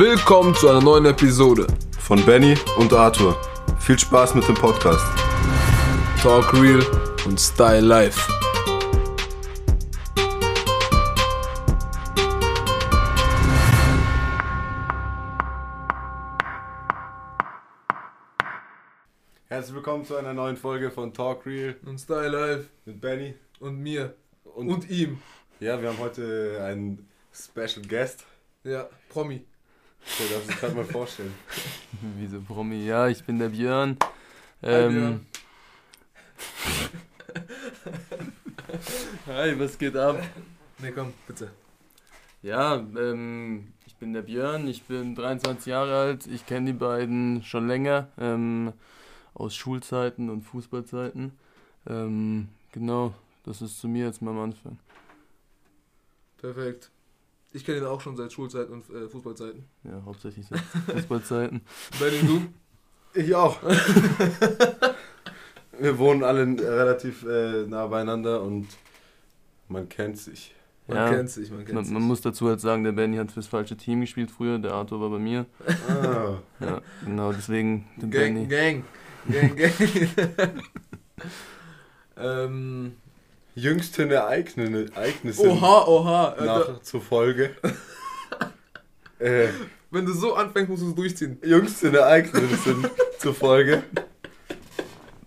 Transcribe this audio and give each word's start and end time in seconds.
Willkommen 0.00 0.54
zu 0.54 0.66
einer 0.66 0.80
neuen 0.80 1.04
Episode 1.04 1.66
von 1.98 2.24
Benny 2.24 2.56
und 2.78 2.90
Arthur. 2.90 3.38
Viel 3.80 3.98
Spaß 3.98 4.34
mit 4.34 4.48
dem 4.48 4.54
Podcast. 4.54 5.04
Talk 6.22 6.54
Real 6.54 6.82
und 7.26 7.38
Style 7.38 7.82
Life. 7.82 8.18
Herzlich 19.48 19.74
willkommen 19.74 20.06
zu 20.06 20.16
einer 20.16 20.32
neuen 20.32 20.56
Folge 20.56 20.90
von 20.90 21.12
Talk 21.12 21.44
Real 21.44 21.76
und 21.84 21.98
Style 21.98 22.28
Life 22.28 22.70
mit 22.86 23.02
Benny 23.02 23.34
und 23.58 23.78
mir 23.78 24.14
und, 24.44 24.70
und 24.70 24.88
ihm. 24.88 25.20
Ja, 25.60 25.78
wir 25.82 25.90
haben 25.90 25.98
heute 25.98 26.58
einen 26.64 27.06
Special 27.34 27.84
Guest. 27.86 28.24
Ja, 28.64 28.88
Promi. 29.10 29.44
So, 30.04 30.24
darfst 30.32 30.50
du 30.50 30.54
gerade 30.56 30.74
mal 30.74 30.84
vorstellen. 30.84 31.34
Wieso 32.16 32.40
Promi? 32.40 32.84
Ja, 32.84 33.08
ich 33.08 33.24
bin 33.24 33.38
der 33.38 33.48
Björn. 33.50 33.96
Ähm, 34.62 34.72
Hi, 34.72 34.88
Björn. 34.88 35.26
Hi, 39.26 39.58
was 39.58 39.78
geht 39.78 39.96
ab? 39.96 40.22
Ne, 40.78 40.92
komm, 40.92 41.12
bitte. 41.26 41.50
Ja, 42.42 42.76
ähm, 42.76 43.72
ich 43.86 43.94
bin 43.96 44.12
der 44.12 44.22
Björn, 44.22 44.66
ich 44.66 44.84
bin 44.84 45.14
23 45.14 45.66
Jahre 45.66 45.94
alt, 45.96 46.26
ich 46.26 46.46
kenne 46.46 46.72
die 46.72 46.78
beiden 46.78 47.42
schon 47.42 47.68
länger, 47.68 48.08
ähm, 48.18 48.72
aus 49.34 49.54
Schulzeiten 49.54 50.30
und 50.30 50.42
Fußballzeiten. 50.42 51.32
Ähm, 51.86 52.48
genau, 52.72 53.14
das 53.44 53.60
ist 53.60 53.78
zu 53.78 53.88
mir 53.88 54.06
jetzt 54.06 54.22
mal 54.22 54.30
am 54.30 54.40
Anfang. 54.40 54.78
Perfekt. 56.38 56.90
Ich 57.52 57.64
kenne 57.64 57.78
ihn 57.78 57.84
auch 57.84 58.00
schon 58.00 58.16
seit 58.16 58.32
Schulzeit 58.32 58.68
und 58.70 58.88
äh, 58.90 59.08
Fußballzeiten. 59.08 59.64
Ja, 59.82 60.02
hauptsächlich 60.04 60.46
seit 60.46 60.60
Fußballzeiten. 60.94 61.62
Benny, 61.98 62.18
du? 62.20 62.42
Ich 63.12 63.34
auch. 63.34 63.60
Wir 65.78 65.98
wohnen 65.98 66.22
alle 66.22 66.42
relativ 66.44 67.24
äh, 67.24 67.66
nah 67.66 67.86
beieinander 67.86 68.42
und 68.42 68.68
man 69.68 69.88
kennt 69.88 70.18
sich. 70.18 70.54
Man 70.86 70.96
ja, 70.96 71.10
kennt 71.10 71.30
sich, 71.30 71.50
man 71.50 71.64
kennt 71.64 71.74
man, 71.74 71.84
sich. 71.84 71.94
Man 71.94 72.02
muss 72.02 72.20
dazu 72.20 72.48
halt 72.48 72.60
sagen, 72.60 72.84
der 72.84 72.92
Benny 72.92 73.16
hat 73.16 73.32
fürs 73.32 73.46
falsche 73.46 73.76
Team 73.76 74.00
gespielt 74.00 74.30
früher, 74.30 74.58
der 74.58 74.72
Arthur 74.72 75.00
war 75.00 75.10
bei 75.10 75.18
mir. 75.18 75.46
Ah. 75.88 76.38
Ja, 76.60 76.80
genau, 77.04 77.32
deswegen 77.32 77.88
den 77.96 78.10
Gang, 78.10 78.34
Benny. 78.34 78.46
Gang, 78.46 78.84
Gang, 79.28 79.56
Gang. 79.56 79.72
ähm, 82.16 82.92
Jüngsten 83.54 84.10
Ereignisse. 84.10 85.48
Oha, 85.48 85.84
oha. 85.86 86.36
Äh, 86.38 86.44
nach, 86.44 86.82
zur 86.82 87.00
Folge. 87.00 87.50
äh, 89.18 89.48
Wenn 89.90 90.06
du 90.06 90.12
so 90.12 90.34
anfängst, 90.34 90.70
musst 90.70 90.82
du 90.82 90.88
es 90.88 90.94
durchziehen. 90.94 91.38
Jüngsten 91.42 91.94
Ereignisse 91.94 92.76
zur 93.18 93.34
Folge. 93.34 93.82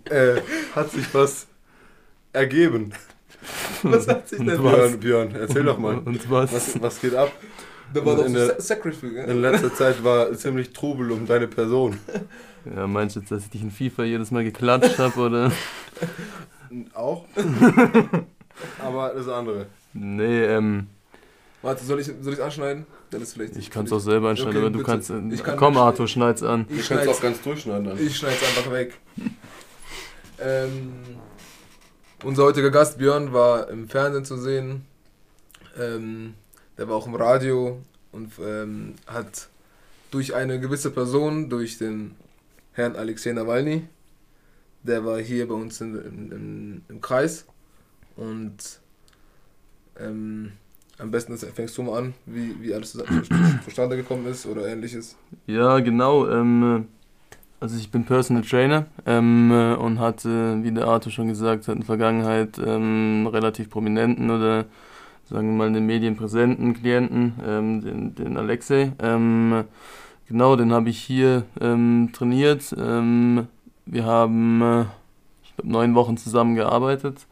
Äh, 0.05 0.41
hat 0.75 0.91
sich 0.91 1.13
was 1.13 1.47
ergeben. 2.31 2.93
Was 3.83 4.07
hat 4.07 4.29
sich 4.29 4.39
denn 4.39 4.47
Björn, 4.47 4.99
Björn, 4.99 5.35
erzähl 5.35 5.63
doch 5.63 5.77
mal. 5.77 5.97
Und 5.97 6.29
was? 6.29 6.53
Was, 6.53 6.81
was 6.81 7.01
geht 7.01 7.15
ab? 7.15 7.31
Da 7.93 8.05
war 8.05 8.15
doch 8.15 8.25
in, 8.25 8.33
der, 8.33 8.59
Sacrifice, 8.59 9.27
in 9.27 9.41
letzter 9.41 9.73
Zeit 9.73 10.03
war 10.03 10.33
ziemlich 10.33 10.73
Trubel 10.73 11.11
um 11.11 11.27
deine 11.27 11.47
Person. 11.47 11.99
Ja, 12.65 12.87
meinst 12.87 13.15
du 13.15 13.19
jetzt, 13.19 13.31
dass 13.31 13.43
ich 13.43 13.49
dich 13.51 13.61
in 13.61 13.71
FIFA 13.71 14.03
jedes 14.05 14.31
Mal 14.31 14.43
geklatscht 14.43 14.97
habe, 14.97 15.19
oder? 15.19 15.51
Auch. 16.93 17.25
Aber 18.79 19.13
das 19.15 19.27
andere. 19.27 19.67
Nee, 19.93 20.43
ähm. 20.43 20.87
Warte, 21.61 21.83
soll 21.85 21.99
ich 22.01 22.07
es 22.07 22.13
soll 22.23 22.41
anschneiden? 22.41 22.85
Dann 23.09 23.21
ist 23.21 23.33
vielleicht 23.33 23.55
ich 23.55 23.69
kann 23.69 23.85
es 23.85 23.93
auch 23.93 23.99
selber 23.99 24.29
anschneiden, 24.29 24.57
okay, 24.57 24.65
aber 24.65 24.69
du 24.71 24.79
bitte. 24.79 24.91
kannst. 24.91 25.33
Ich 25.33 25.43
kann 25.43 25.55
komm, 25.55 25.77
Arthur, 25.77 26.07
schneid's 26.07 26.43
an. 26.43 26.65
Ich 26.69 26.89
kann 26.89 26.97
es 26.97 27.07
auch 27.07 27.21
ganz 27.21 27.41
durchschneiden. 27.41 27.85
Dann. 27.85 28.05
Ich 28.05 28.17
schneid's 28.17 28.43
einfach 28.43 28.71
weg. 28.71 28.93
ähm, 30.41 30.93
unser 32.23 32.43
heutiger 32.43 32.71
Gast 32.71 32.97
Björn 32.97 33.31
war 33.31 33.69
im 33.69 33.87
Fernsehen 33.87 34.25
zu 34.25 34.37
sehen. 34.37 34.85
Ähm, 35.79 36.33
der 36.77 36.89
war 36.89 36.95
auch 36.95 37.05
im 37.05 37.15
Radio 37.15 37.81
und 38.11 38.31
ähm, 38.43 38.95
hat 39.07 39.47
durch 40.11 40.33
eine 40.33 40.59
gewisse 40.59 40.91
Person, 40.91 41.49
durch 41.49 41.77
den 41.77 42.15
Herrn 42.73 42.95
Alexei 42.95 43.31
Nawalny, 43.31 43.87
der 44.83 45.05
war 45.05 45.19
hier 45.19 45.47
bei 45.47 45.55
uns 45.55 45.81
in, 45.81 45.95
in, 45.95 46.81
im 46.87 47.01
Kreis 47.01 47.45
und 48.15 48.79
ähm, 49.99 50.51
am 50.99 51.11
besten 51.11 51.37
fängst 51.37 51.77
du 51.77 51.83
mal 51.83 51.97
an, 51.97 52.13
wie, 52.25 52.55
wie 52.61 52.73
alles 52.73 52.97
zustande 53.65 53.95
gekommen 53.95 54.27
ist 54.27 54.45
oder 54.45 54.67
ähnliches. 54.67 55.15
Ja, 55.47 55.79
genau. 55.79 56.29
Ähm, 56.29 56.87
also 57.59 57.77
ich 57.77 57.89
bin 57.89 58.03
Personal 58.03 58.43
Trainer 58.43 58.87
ähm, 59.05 59.51
und 59.79 59.99
hatte, 59.99 60.61
wie 60.63 60.71
der 60.71 60.85
Arthur 60.85 61.11
schon 61.11 61.29
gesagt 61.29 61.67
hat, 61.67 61.75
in 61.75 61.81
der 61.81 61.85
Vergangenheit 61.85 62.59
ähm, 62.59 63.27
relativ 63.31 63.69
prominenten 63.69 64.29
oder 64.29 64.65
sagen 65.29 65.47
wir 65.47 65.57
mal 65.57 65.67
in 65.67 65.73
den 65.73 65.85
Medien 65.85 66.15
präsenten 66.15 66.73
Klienten, 66.73 67.33
ähm, 67.45 67.81
den, 67.81 68.15
den 68.15 68.37
Alexei. 68.37 68.91
Ähm, 68.99 69.63
genau, 70.27 70.55
den 70.55 70.73
habe 70.73 70.89
ich 70.89 70.99
hier 70.99 71.43
ähm, 71.61 72.09
trainiert. 72.13 72.75
Wir 73.85 74.05
haben, 74.05 74.61
äh, 74.61 74.85
ich 75.43 75.55
glaube, 75.55 75.71
neun 75.71 75.95
Wochen 75.95 76.17
zusammen 76.17 76.55
gearbeitet. 76.55 77.25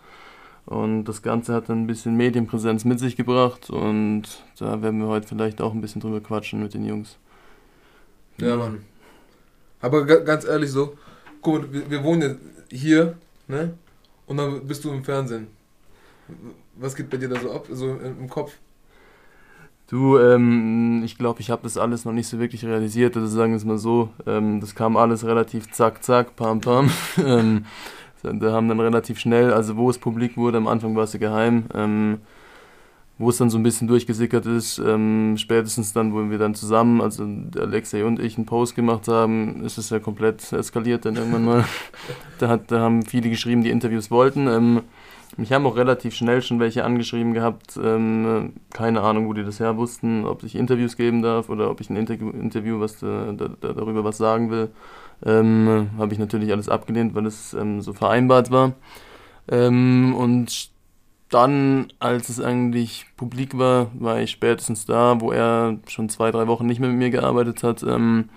Und 0.66 1.06
das 1.06 1.22
Ganze 1.22 1.54
hat 1.54 1.70
dann 1.70 1.84
ein 1.84 1.88
bisschen 1.88 2.16
Medienpräsenz 2.16 2.86
mit 2.86 3.00
sich 3.00 3.16
gebracht 3.16 3.70
und 3.70 4.24
da 4.60 4.82
werden 4.82 5.00
wir 5.02 5.08
heute 5.08 5.28
vielleicht 5.28 5.60
auch 5.60 5.74
ein 5.74 5.82
bisschen 5.82 6.02
drüber 6.02 6.22
quatschen 6.22 6.62
mit 6.62 6.74
den 6.74 6.86
Jungs. 6.86 7.18
Ja, 8.38 8.56
Mann. 8.56 8.86
Aber 9.82 10.06
ganz 10.06 10.46
ehrlich 10.46 10.72
so, 10.72 10.98
guck 11.42 11.62
mal, 11.62 11.74
wir, 11.74 11.90
wir 11.90 12.04
wohnen 12.04 12.40
hier, 12.70 13.18
ne? 13.48 13.74
Und 14.28 14.38
dann 14.38 14.66
bist 14.68 14.86
du 14.86 14.92
im 14.92 15.04
Fernsehen. 15.04 15.48
Was 16.76 16.96
geht 16.96 17.10
bei 17.10 17.18
dir 17.18 17.28
da 17.28 17.40
so 17.40 17.52
ab, 17.52 17.66
so 17.72 17.90
im 17.90 18.30
Kopf? 18.30 18.54
Du, 19.92 20.18
ähm, 20.18 21.02
ich 21.04 21.18
glaube, 21.18 21.42
ich 21.42 21.50
habe 21.50 21.64
das 21.64 21.78
alles 21.78 22.06
noch 22.06 22.14
nicht 22.14 22.28
so 22.28 22.40
wirklich 22.40 22.64
realisiert. 22.64 23.18
Also 23.18 23.28
sagen 23.28 23.52
wir 23.52 23.58
es 23.58 23.66
mal 23.66 23.78
so, 23.78 24.08
ähm, 24.26 24.62
das 24.62 24.74
kam 24.74 24.96
alles 24.96 25.26
relativ 25.26 25.70
zack, 25.74 26.02
zack, 26.02 26.38
pam, 26.38 26.62
pam. 26.62 26.90
ähm, 27.18 27.66
da 28.24 28.54
haben 28.54 28.70
dann 28.70 28.80
relativ 28.80 29.20
schnell, 29.20 29.52
also 29.52 29.76
wo 29.76 29.90
es 29.90 29.98
publik 29.98 30.38
wurde, 30.38 30.60
am 30.60 30.68
Anfang 30.68 30.96
war 30.96 31.04
es 31.04 31.12
ja 31.12 31.20
geheim. 31.20 31.66
Ähm, 31.74 32.20
wo 33.18 33.32
es 33.32 33.38
dann 33.38 33.50
so 33.50 33.58
ein 33.58 33.64
bisschen 33.64 33.90
durchgesickert 33.90 34.46
ist, 34.46 34.80
ähm, 34.80 35.36
spätestens 35.38 35.92
dann, 35.92 36.14
wo 36.14 36.30
wir 36.30 36.38
dann 36.38 36.56
zusammen, 36.56 37.02
also 37.02 37.28
Alexei 37.60 38.06
und 38.06 38.22
ich, 38.22 38.38
einen 38.38 38.46
Post 38.46 38.76
gemacht 38.76 39.10
haben, 39.10 39.62
ist 39.66 39.78
es 39.78 39.90
ja 39.90 40.00
komplett 40.00 40.54
eskaliert 40.54 41.04
dann 41.04 41.18
irgendwann 41.18 41.44
mal. 41.44 41.66
da, 42.40 42.48
hat, 42.48 42.72
da 42.72 42.80
haben 42.80 43.04
viele 43.04 43.30
geschrieben, 43.30 43.62
die 43.62 43.70
Interviews 43.70 44.10
wollten. 44.10 44.84
Mich 45.38 45.54
haben 45.54 45.66
auch 45.66 45.78
relativ 45.78 46.14
schnell 46.14 46.42
schon 46.42 46.60
welche 46.60 46.84
angeschrieben 46.84 47.34
gehabt, 47.34 47.80
ähm, 47.82 48.54
keine 48.74 49.02
Ahnung, 49.02 49.28
wo 49.28 49.34
die 49.34 49.46
das 49.46 49.60
her 49.62 49.78
wussten, 49.78 50.26
ob 50.26 50.44
ich 50.44 50.56
Interviews 50.56 50.98
geben 50.98 51.22
darf 51.22 51.50
oder 51.50 51.72
ob 51.72 51.80
ich 51.80 51.90
ein 51.90 51.96
Interview, 51.96 52.30
Interview 52.30 52.80
was, 52.82 53.02
äh, 53.02 53.34
da, 53.34 53.48
da, 53.60 53.74
darüber 53.74 54.04
was 54.04 54.18
sagen 54.18 54.52
will. 54.52 54.70
Ähm, 55.26 55.92
Habe 55.98 56.14
ich 56.14 56.20
natürlich 56.20 56.52
alles 56.52 56.68
abgelehnt, 56.68 57.16
weil 57.16 57.26
es 57.26 57.54
ähm, 57.54 57.82
so 57.82 57.94
vereinbart 57.94 58.52
war. 58.52 58.74
Ähm, 59.48 60.14
und 60.16 60.72
dann, 61.30 61.88
als 62.00 62.28
es 62.28 62.42
eigentlich 62.42 63.06
publik 63.16 63.58
war, 63.58 63.88
war 63.94 64.20
ich 64.20 64.32
spätestens 64.32 64.86
da, 64.86 65.22
wo 65.22 65.32
er 65.32 65.78
schon 65.88 66.10
zwei, 66.10 66.32
drei 66.32 66.48
Wochen 66.48 66.66
nicht 66.66 66.80
mehr 66.80 66.90
mit 66.90 66.98
mir 66.98 67.10
gearbeitet 67.10 67.64
hat. 67.64 67.84
Ähm, 67.84 68.30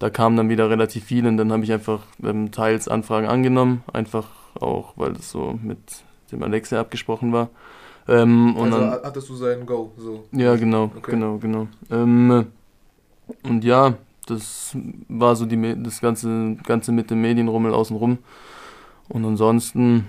da 0.00 0.10
kamen 0.10 0.36
dann 0.36 0.48
wieder 0.48 0.68
relativ 0.68 1.04
viele 1.04 1.28
und 1.28 1.36
dann 1.36 1.52
habe 1.52 1.62
ich 1.62 1.72
einfach 1.72 2.00
ähm, 2.24 2.50
teils 2.50 2.88
Anfragen 2.88 3.28
angenommen, 3.28 3.84
einfach 3.92 4.26
auch, 4.58 4.94
weil 4.96 5.12
das 5.12 5.30
so 5.30 5.58
mit 5.62 5.78
dem 6.30 6.42
Alexei 6.42 6.78
abgesprochen 6.78 7.32
war. 7.32 7.50
Ähm, 8.08 8.56
also 8.58 8.78
dann, 8.78 8.90
hattest 9.02 9.28
du 9.28 9.34
sein 9.34 9.66
Go, 9.66 9.92
so? 9.96 10.24
Ja, 10.32 10.56
genau, 10.56 10.90
okay. 10.96 11.12
genau, 11.12 11.38
genau. 11.38 11.68
Ähm, 11.90 12.46
und 13.44 13.64
ja, 13.64 13.94
das 14.26 14.76
war 15.08 15.36
so 15.36 15.46
die, 15.46 15.82
das 15.82 16.00
ganze, 16.00 16.56
ganze 16.64 16.92
mit 16.92 17.10
dem 17.10 17.20
Medienrummel 17.20 17.72
außenrum. 17.72 18.18
Und 19.08 19.24
ansonsten 19.24 20.06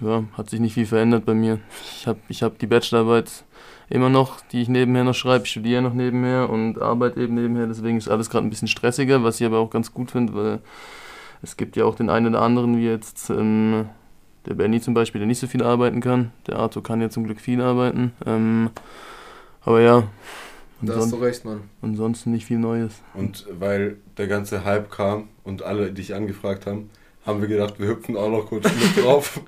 ja, 0.00 0.24
hat 0.36 0.50
sich 0.50 0.60
nicht 0.60 0.74
viel 0.74 0.86
verändert 0.86 1.24
bei 1.24 1.34
mir. 1.34 1.60
Ich 1.92 2.06
habe 2.06 2.18
ich 2.28 2.42
hab 2.42 2.58
die 2.58 2.66
Bachelorarbeit 2.66 3.44
immer 3.88 4.08
noch, 4.08 4.40
die 4.52 4.62
ich 4.62 4.68
nebenher 4.68 5.04
noch 5.04 5.14
schreibe. 5.14 5.44
Ich 5.44 5.50
studiere 5.50 5.82
noch 5.82 5.94
nebenher 5.94 6.50
und 6.50 6.80
arbeite 6.80 7.20
eben 7.20 7.34
nebenher. 7.34 7.66
Deswegen 7.66 7.96
ist 7.96 8.08
alles 8.08 8.30
gerade 8.30 8.46
ein 8.46 8.50
bisschen 8.50 8.68
stressiger, 8.68 9.22
was 9.22 9.40
ich 9.40 9.46
aber 9.46 9.58
auch 9.58 9.70
ganz 9.70 9.94
gut 9.94 10.10
finde, 10.10 10.34
weil 10.34 10.60
es 11.42 11.56
gibt 11.56 11.76
ja 11.76 11.84
auch 11.84 11.94
den 11.94 12.10
einen 12.10 12.28
oder 12.28 12.42
anderen, 12.42 12.76
wie 12.76 12.86
jetzt 12.86 13.30
ähm, 13.30 13.86
der 14.46 14.54
Benny 14.54 14.80
zum 14.80 14.94
Beispiel, 14.94 15.18
der 15.18 15.26
nicht 15.26 15.38
so 15.38 15.46
viel 15.46 15.62
arbeiten 15.62 16.00
kann. 16.00 16.32
Der 16.46 16.56
Arthur 16.56 16.82
kann 16.82 17.00
ja 17.00 17.10
zum 17.10 17.24
Glück 17.24 17.40
viel 17.40 17.60
arbeiten. 17.60 18.12
Ähm, 18.24 18.70
aber 19.62 19.80
ja. 19.80 20.04
Da 20.82 20.96
hast 20.96 21.12
du 21.12 21.16
recht, 21.16 21.44
Mann. 21.44 21.62
Ansonsten 21.82 22.32
nicht 22.32 22.46
viel 22.46 22.58
Neues. 22.58 22.92
Und 23.14 23.46
weil 23.58 23.96
der 24.18 24.26
ganze 24.26 24.64
Hype 24.64 24.90
kam 24.90 25.28
und 25.42 25.62
alle 25.62 25.90
dich 25.92 26.14
angefragt 26.14 26.66
haben, 26.66 26.90
haben 27.24 27.40
wir 27.40 27.48
gedacht, 27.48 27.80
wir 27.80 27.88
hüpfen 27.88 28.16
auch 28.16 28.30
noch 28.30 28.46
kurz 28.46 28.64
mit 28.64 29.04
drauf. 29.04 29.40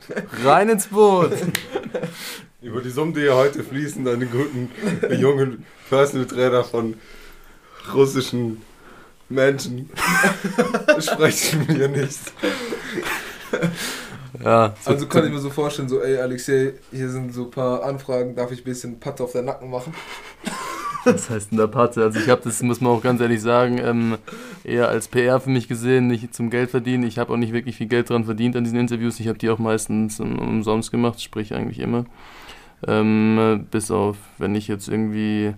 Rein 0.42 0.68
ins 0.68 0.88
Boot! 0.88 1.32
Über 2.60 2.80
die 2.80 2.90
Summen, 2.90 3.14
die 3.14 3.20
ja 3.20 3.36
heute 3.36 3.62
fließen, 3.62 4.06
an 4.08 4.18
den 4.18 4.30
guten 4.32 4.68
jungen 5.16 5.64
Personal 5.88 6.26
Trainer 6.26 6.64
von 6.64 6.94
russischen 7.94 8.60
Menschen 9.28 9.90
sprechen 10.98 11.68
wir 11.68 11.88
nicht. 11.88 12.18
Ja, 14.44 14.74
so- 14.80 14.90
Also 14.90 15.06
kann 15.06 15.24
ich 15.26 15.32
mir 15.32 15.38
so 15.38 15.50
vorstellen, 15.50 15.88
so, 15.88 16.00
ey 16.02 16.18
Alexei, 16.18 16.74
hier 16.90 17.08
sind 17.08 17.32
so 17.34 17.44
ein 17.44 17.50
paar 17.50 17.82
Anfragen, 17.84 18.34
darf 18.34 18.52
ich 18.52 18.60
ein 18.60 18.64
bisschen 18.64 19.00
Patte 19.00 19.24
auf 19.24 19.32
deinen 19.32 19.46
Nacken 19.46 19.70
machen? 19.70 19.92
Was 21.04 21.30
heißt 21.30 21.52
denn 21.52 21.58
der 21.58 21.68
Patte? 21.68 22.02
Also 22.02 22.18
ich 22.18 22.28
habe 22.28 22.42
das, 22.44 22.62
muss 22.62 22.80
man 22.80 22.92
auch 22.92 23.02
ganz 23.02 23.20
ehrlich 23.20 23.40
sagen, 23.40 23.78
ähm, 23.78 24.18
eher 24.64 24.88
als 24.88 25.08
PR 25.08 25.40
für 25.40 25.48
mich 25.48 25.66
gesehen, 25.68 26.08
nicht 26.08 26.34
zum 26.34 26.50
Geld 26.50 26.70
verdienen. 26.70 27.04
Ich 27.04 27.18
habe 27.18 27.32
auch 27.32 27.36
nicht 27.38 27.52
wirklich 27.52 27.76
viel 27.76 27.86
Geld 27.86 28.10
dran 28.10 28.24
verdient 28.24 28.56
an 28.56 28.64
diesen 28.64 28.78
Interviews. 28.78 29.18
Ich 29.20 29.28
habe 29.28 29.38
die 29.38 29.48
auch 29.48 29.58
meistens 29.58 30.20
um, 30.20 30.38
umsonst 30.38 30.90
gemacht, 30.90 31.22
sprich 31.22 31.54
eigentlich 31.54 31.78
immer. 31.78 32.04
Ähm, 32.86 33.66
bis 33.70 33.90
auf, 33.90 34.16
wenn 34.38 34.54
ich 34.54 34.68
jetzt 34.68 34.88
irgendwie, 34.88 35.54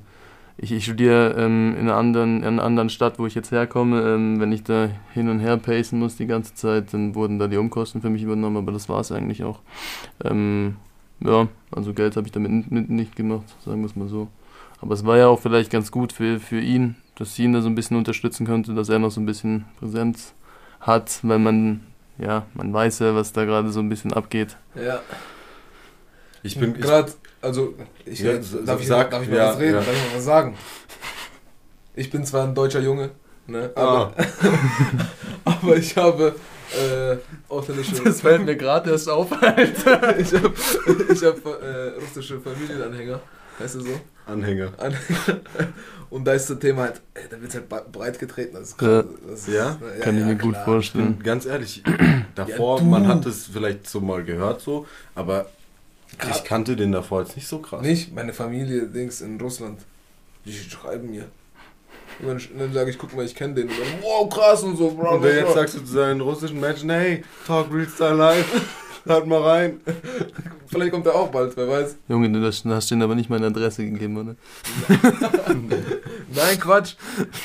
ich, 0.62 0.72
ich 0.72 0.84
studiere 0.84 1.34
ähm, 1.38 1.74
in, 1.74 1.88
einer 1.88 1.96
anderen, 1.96 2.38
in 2.38 2.46
einer 2.46 2.64
anderen 2.64 2.90
Stadt, 2.90 3.18
wo 3.18 3.26
ich 3.26 3.34
jetzt 3.34 3.50
herkomme. 3.50 4.02
Ähm, 4.02 4.40
wenn 4.40 4.52
ich 4.52 4.62
da 4.62 4.90
hin 5.14 5.28
und 5.28 5.40
her 5.40 5.56
pacen 5.56 5.98
muss 5.98 6.16
die 6.16 6.26
ganze 6.26 6.54
Zeit, 6.54 6.92
dann 6.92 7.14
wurden 7.14 7.38
da 7.38 7.48
die 7.48 7.56
Umkosten 7.56 8.02
für 8.02 8.10
mich 8.10 8.22
übernommen, 8.22 8.58
aber 8.58 8.72
das 8.72 8.88
war 8.88 9.00
es 9.00 9.10
eigentlich 9.10 9.42
auch. 9.42 9.60
Ähm, 10.22 10.76
ja, 11.20 11.48
also 11.74 11.94
Geld 11.94 12.16
habe 12.16 12.26
ich 12.26 12.32
damit 12.32 12.70
nicht 12.70 13.16
gemacht, 13.16 13.44
sagen 13.64 13.80
wir 13.80 13.86
es 13.86 13.96
mal 13.96 14.08
so. 14.08 14.28
Aber 14.82 14.94
es 14.94 15.04
war 15.04 15.16
ja 15.16 15.28
auch 15.28 15.40
vielleicht 15.40 15.70
ganz 15.70 15.90
gut 15.90 16.12
für, 16.12 16.38
für 16.38 16.60
ihn, 16.60 16.96
dass 17.14 17.34
sie 17.34 17.44
ihn 17.44 17.52
da 17.52 17.62
so 17.62 17.68
ein 17.68 17.74
bisschen 17.74 17.96
unterstützen 17.96 18.46
konnte, 18.46 18.74
dass 18.74 18.88
er 18.88 18.98
noch 18.98 19.10
so 19.10 19.20
ein 19.20 19.26
bisschen 19.26 19.64
Präsenz 19.78 20.34
hat, 20.80 21.20
weil 21.22 21.38
man, 21.38 21.80
ja, 22.18 22.44
man 22.54 22.72
weiß 22.72 22.98
ja, 23.00 23.14
was 23.14 23.32
da 23.32 23.44
gerade 23.44 23.70
so 23.70 23.80
ein 23.80 23.88
bisschen 23.88 24.12
abgeht. 24.12 24.56
Ja. 24.74 25.00
Ich 26.42 26.58
bin. 26.58 26.74
Gerade, 26.74 27.12
also, 27.42 27.74
ich, 28.04 28.20
Ja, 28.20 28.32
darf, 28.64 28.80
ich, 28.80 28.86
sag- 28.86 29.10
darf 29.10 29.22
ich 29.22 29.28
mal 29.28 29.36
ja, 29.36 29.48
was 29.50 29.58
reden? 29.58 29.74
ja. 29.74 29.80
Darf 29.80 29.92
ich 29.92 30.10
mal 30.10 30.16
was 30.16 30.24
sagen? 30.24 30.56
Ich 31.94 32.10
bin 32.10 32.24
zwar 32.24 32.44
ein 32.44 32.54
deutscher 32.54 32.80
Junge, 32.80 33.10
ne, 33.46 33.70
aber, 33.74 34.14
ah, 34.16 34.24
aber 35.44 35.76
ich 35.76 35.96
habe 35.96 36.34
äh, 36.72 37.16
ausländische... 37.48 37.96
fällt 38.12 38.44
mir 38.44 38.56
gerade 38.56 38.90
erst 38.90 39.08
auf, 39.08 39.30
Alter. 39.42 40.18
ich 40.18 40.32
habe 40.32 40.52
ich 41.12 41.24
hab, 41.24 41.44
äh, 41.44 41.88
russische 42.00 42.40
Familienanhänger, 42.40 43.20
heißt 43.58 43.74
du 43.74 43.80
so? 43.80 44.00
Anhänger. 44.26 44.70
Anhänger. 44.78 45.40
Und 46.08 46.24
da 46.24 46.32
ist 46.32 46.48
das 46.48 46.58
Thema 46.60 46.82
halt, 46.82 47.00
ey, 47.14 47.24
da 47.28 47.40
wird 47.42 47.52
halt 47.54 47.68
breit 47.92 48.18
getreten. 48.18 48.54
Das 48.54 48.68
ist 48.70 48.80
Ja. 48.80 49.02
krass. 49.02 49.04
Das 49.28 49.40
ist, 49.40 49.48
Ja? 49.54 49.78
Kann 50.00 50.16
ich 50.18 50.24
mir 50.24 50.36
gut 50.36 50.52
klar. 50.52 50.64
vorstellen. 50.64 51.20
Ganz 51.22 51.44
ehrlich, 51.46 51.82
davor, 52.36 52.78
Ja, 52.78 52.84
man 52.84 53.08
hat 53.08 53.26
es 53.26 53.46
vielleicht 53.52 53.88
so 53.90 54.00
mal 54.00 54.22
gehört 54.22 54.60
so, 54.60 54.86
aber 55.16 55.46
Krass. 56.18 56.38
ich 56.38 56.44
kannte 56.44 56.76
den 56.76 56.92
davor 56.92 57.22
jetzt 57.22 57.36
nicht 57.36 57.48
so 57.48 57.58
krass. 57.58 57.82
Nicht, 57.82 58.14
meine 58.14 58.32
Familie, 58.32 58.86
Dings 58.86 59.20
in 59.20 59.40
Russland, 59.40 59.80
die 60.44 60.52
schreiben 60.52 61.10
mir. 61.10 61.26
Und 62.20 62.28
dann, 62.28 62.58
dann 62.58 62.72
sage 62.72 62.90
ich, 62.90 62.98
guck 62.98 63.14
mal, 63.14 63.24
ich 63.24 63.34
kenne 63.34 63.54
den. 63.54 63.68
Und 63.68 63.78
dann, 63.78 64.02
wow, 64.02 64.28
krass 64.28 64.62
und 64.62 64.76
so, 64.76 64.90
bro. 64.90 65.14
Und 65.14 65.22
wenn 65.22 65.36
jetzt 65.36 65.54
sagst 65.54 65.76
du 65.76 65.80
zu 65.80 65.92
seinen 65.92 66.20
russischen 66.20 66.60
Menschen, 66.60 66.90
hey, 66.90 67.22
talk 67.46 67.72
real 67.72 67.88
style 67.88 68.14
live, 68.14 68.46
hört 69.04 69.26
mal 69.26 69.42
rein. 69.42 69.80
Vielleicht 70.66 70.92
kommt 70.92 71.06
er 71.06 71.14
auch 71.14 71.28
bald, 71.28 71.56
wer 71.56 71.66
weiß. 71.66 71.96
Junge, 72.08 72.30
du 72.30 72.44
hast, 72.46 72.64
hast 72.66 72.90
denen 72.90 73.02
aber 73.02 73.14
nicht 73.14 73.30
meine 73.30 73.46
Adresse 73.46 73.84
gegeben, 73.84 74.16
oder? 74.18 74.36
Nein, 76.34 76.60
Quatsch. 76.60 76.94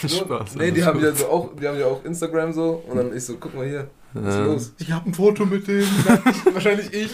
So, 0.01 0.07
Spaß. 0.25 0.55
nee, 0.55 0.71
die 0.71 0.83
haben 0.83 1.01
ja 1.01 1.11
so 1.13 1.27
auch, 1.27 1.55
die 1.55 1.67
haben 1.67 1.79
ja 1.79 1.85
auch 1.85 2.03
Instagram 2.03 2.53
so. 2.53 2.83
Und 2.87 2.97
dann 2.97 3.15
ich 3.15 3.23
so, 3.23 3.37
guck 3.39 3.55
mal 3.55 3.65
hier, 3.65 3.87
was 4.15 4.33
ist 4.33 4.39
Ja. 4.39 4.45
los? 4.45 4.73
Ich 4.79 4.91
habe 4.91 5.09
ein 5.09 5.13
Foto 5.13 5.45
mit 5.45 5.67
dem. 5.67 5.81
Wahrscheinlich 6.53 6.93
ich. 6.93 7.11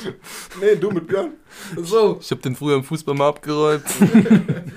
Nee, 0.62 0.76
du 0.80 0.92
mit 0.92 1.08
Björn. 1.08 1.32
So. 1.78 2.18
Ich 2.22 2.32
habe 2.32 2.42
den 2.42 2.56
früher 2.56 2.76
im 2.78 2.84
Fußball 2.84 3.16
mal 3.16 3.30
abgeräumt. 3.30 3.84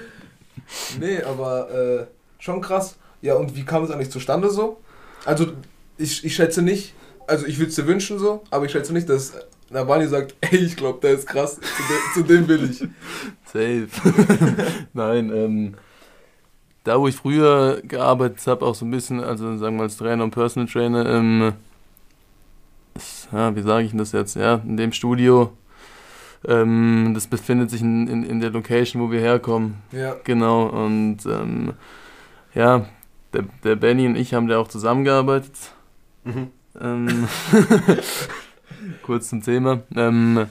Nee, 0.98 1.22
aber 1.22 1.70
äh, 1.70 2.06
schon 2.38 2.60
krass. 2.60 2.96
Ja, 3.22 3.34
und 3.34 3.54
wie 3.54 3.64
kam 3.64 3.84
es 3.84 3.90
eigentlich 3.90 4.10
zustande 4.10 4.50
so? 4.50 4.80
Also, 5.24 5.48
ich, 5.98 6.24
ich 6.24 6.34
schätze 6.34 6.62
nicht, 6.62 6.94
also 7.26 7.46
ich 7.46 7.58
würde 7.58 7.68
es 7.70 7.76
dir 7.76 7.86
wünschen 7.86 8.18
so, 8.18 8.42
aber 8.50 8.64
ich 8.64 8.72
schätze 8.72 8.92
nicht, 8.92 9.08
dass 9.08 9.34
Navani 9.70 10.06
sagt, 10.06 10.34
ey, 10.40 10.58
ich 10.58 10.76
glaube, 10.76 10.98
der 11.00 11.12
ist 11.12 11.26
krass, 11.26 11.56
zu, 11.56 11.60
de 11.60 11.98
zu 12.14 12.22
dem 12.22 12.48
will 12.48 12.68
ich. 12.70 12.80
Safe. 13.46 13.88
Nein, 14.92 15.30
ähm, 15.32 15.74
da 16.82 16.98
wo 16.98 17.06
ich 17.08 17.14
früher 17.16 17.80
gearbeitet 17.82 18.44
habe, 18.46 18.64
auch 18.66 18.74
so 18.74 18.84
ein 18.84 18.90
bisschen, 18.90 19.20
also 19.22 19.56
sagen 19.56 19.76
wir 19.76 19.84
als 19.84 19.96
Trainer 19.96 20.24
und 20.24 20.32
Personal 20.32 20.68
Trainer, 20.68 21.06
ähm, 21.06 21.52
ja, 23.34 23.56
wie 23.56 23.62
sage 23.62 23.84
ich 23.84 23.90
denn 23.90 23.98
das 23.98 24.12
jetzt? 24.12 24.36
Ja, 24.36 24.60
in 24.66 24.76
dem 24.76 24.92
Studio, 24.92 25.52
ähm, 26.46 27.12
das 27.14 27.26
befindet 27.26 27.70
sich 27.70 27.80
in, 27.80 28.06
in, 28.06 28.22
in 28.22 28.40
der 28.40 28.50
Location, 28.50 29.02
wo 29.02 29.10
wir 29.10 29.20
herkommen. 29.20 29.76
Ja, 29.92 30.16
Genau, 30.24 30.66
und 30.66 31.18
ähm, 31.26 31.74
ja, 32.54 32.86
der, 33.32 33.44
der 33.64 33.76
Benny 33.76 34.06
und 34.06 34.16
ich 34.16 34.34
haben 34.34 34.46
da 34.46 34.58
auch 34.58 34.68
zusammengearbeitet. 34.68 35.54
Mhm. 36.24 36.48
Ähm, 36.80 37.28
kurz 39.02 39.28
zum 39.28 39.42
Thema. 39.42 39.82
Ähm, 39.94 40.46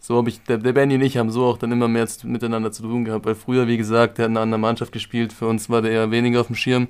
so 0.00 0.18
habe 0.18 0.28
ich, 0.28 0.42
der, 0.42 0.58
der 0.58 0.74
Benny 0.74 0.96
und 0.96 1.00
ich 1.00 1.16
haben 1.16 1.30
so 1.30 1.44
auch 1.44 1.56
dann 1.56 1.72
immer 1.72 1.88
mehr 1.88 2.06
zu, 2.06 2.26
miteinander 2.26 2.70
zu 2.70 2.82
tun 2.82 3.04
gehabt, 3.06 3.24
weil 3.24 3.34
früher, 3.34 3.66
wie 3.66 3.78
gesagt, 3.78 4.18
der 4.18 4.24
hat 4.24 4.30
in 4.30 4.36
einer 4.36 4.42
anderen 4.42 4.60
Mannschaft 4.60 4.92
gespielt, 4.92 5.32
für 5.32 5.46
uns 5.46 5.70
war 5.70 5.80
der 5.80 5.92
eher 5.92 6.10
weniger 6.10 6.40
auf 6.42 6.48
dem 6.48 6.56
Schirm, 6.56 6.88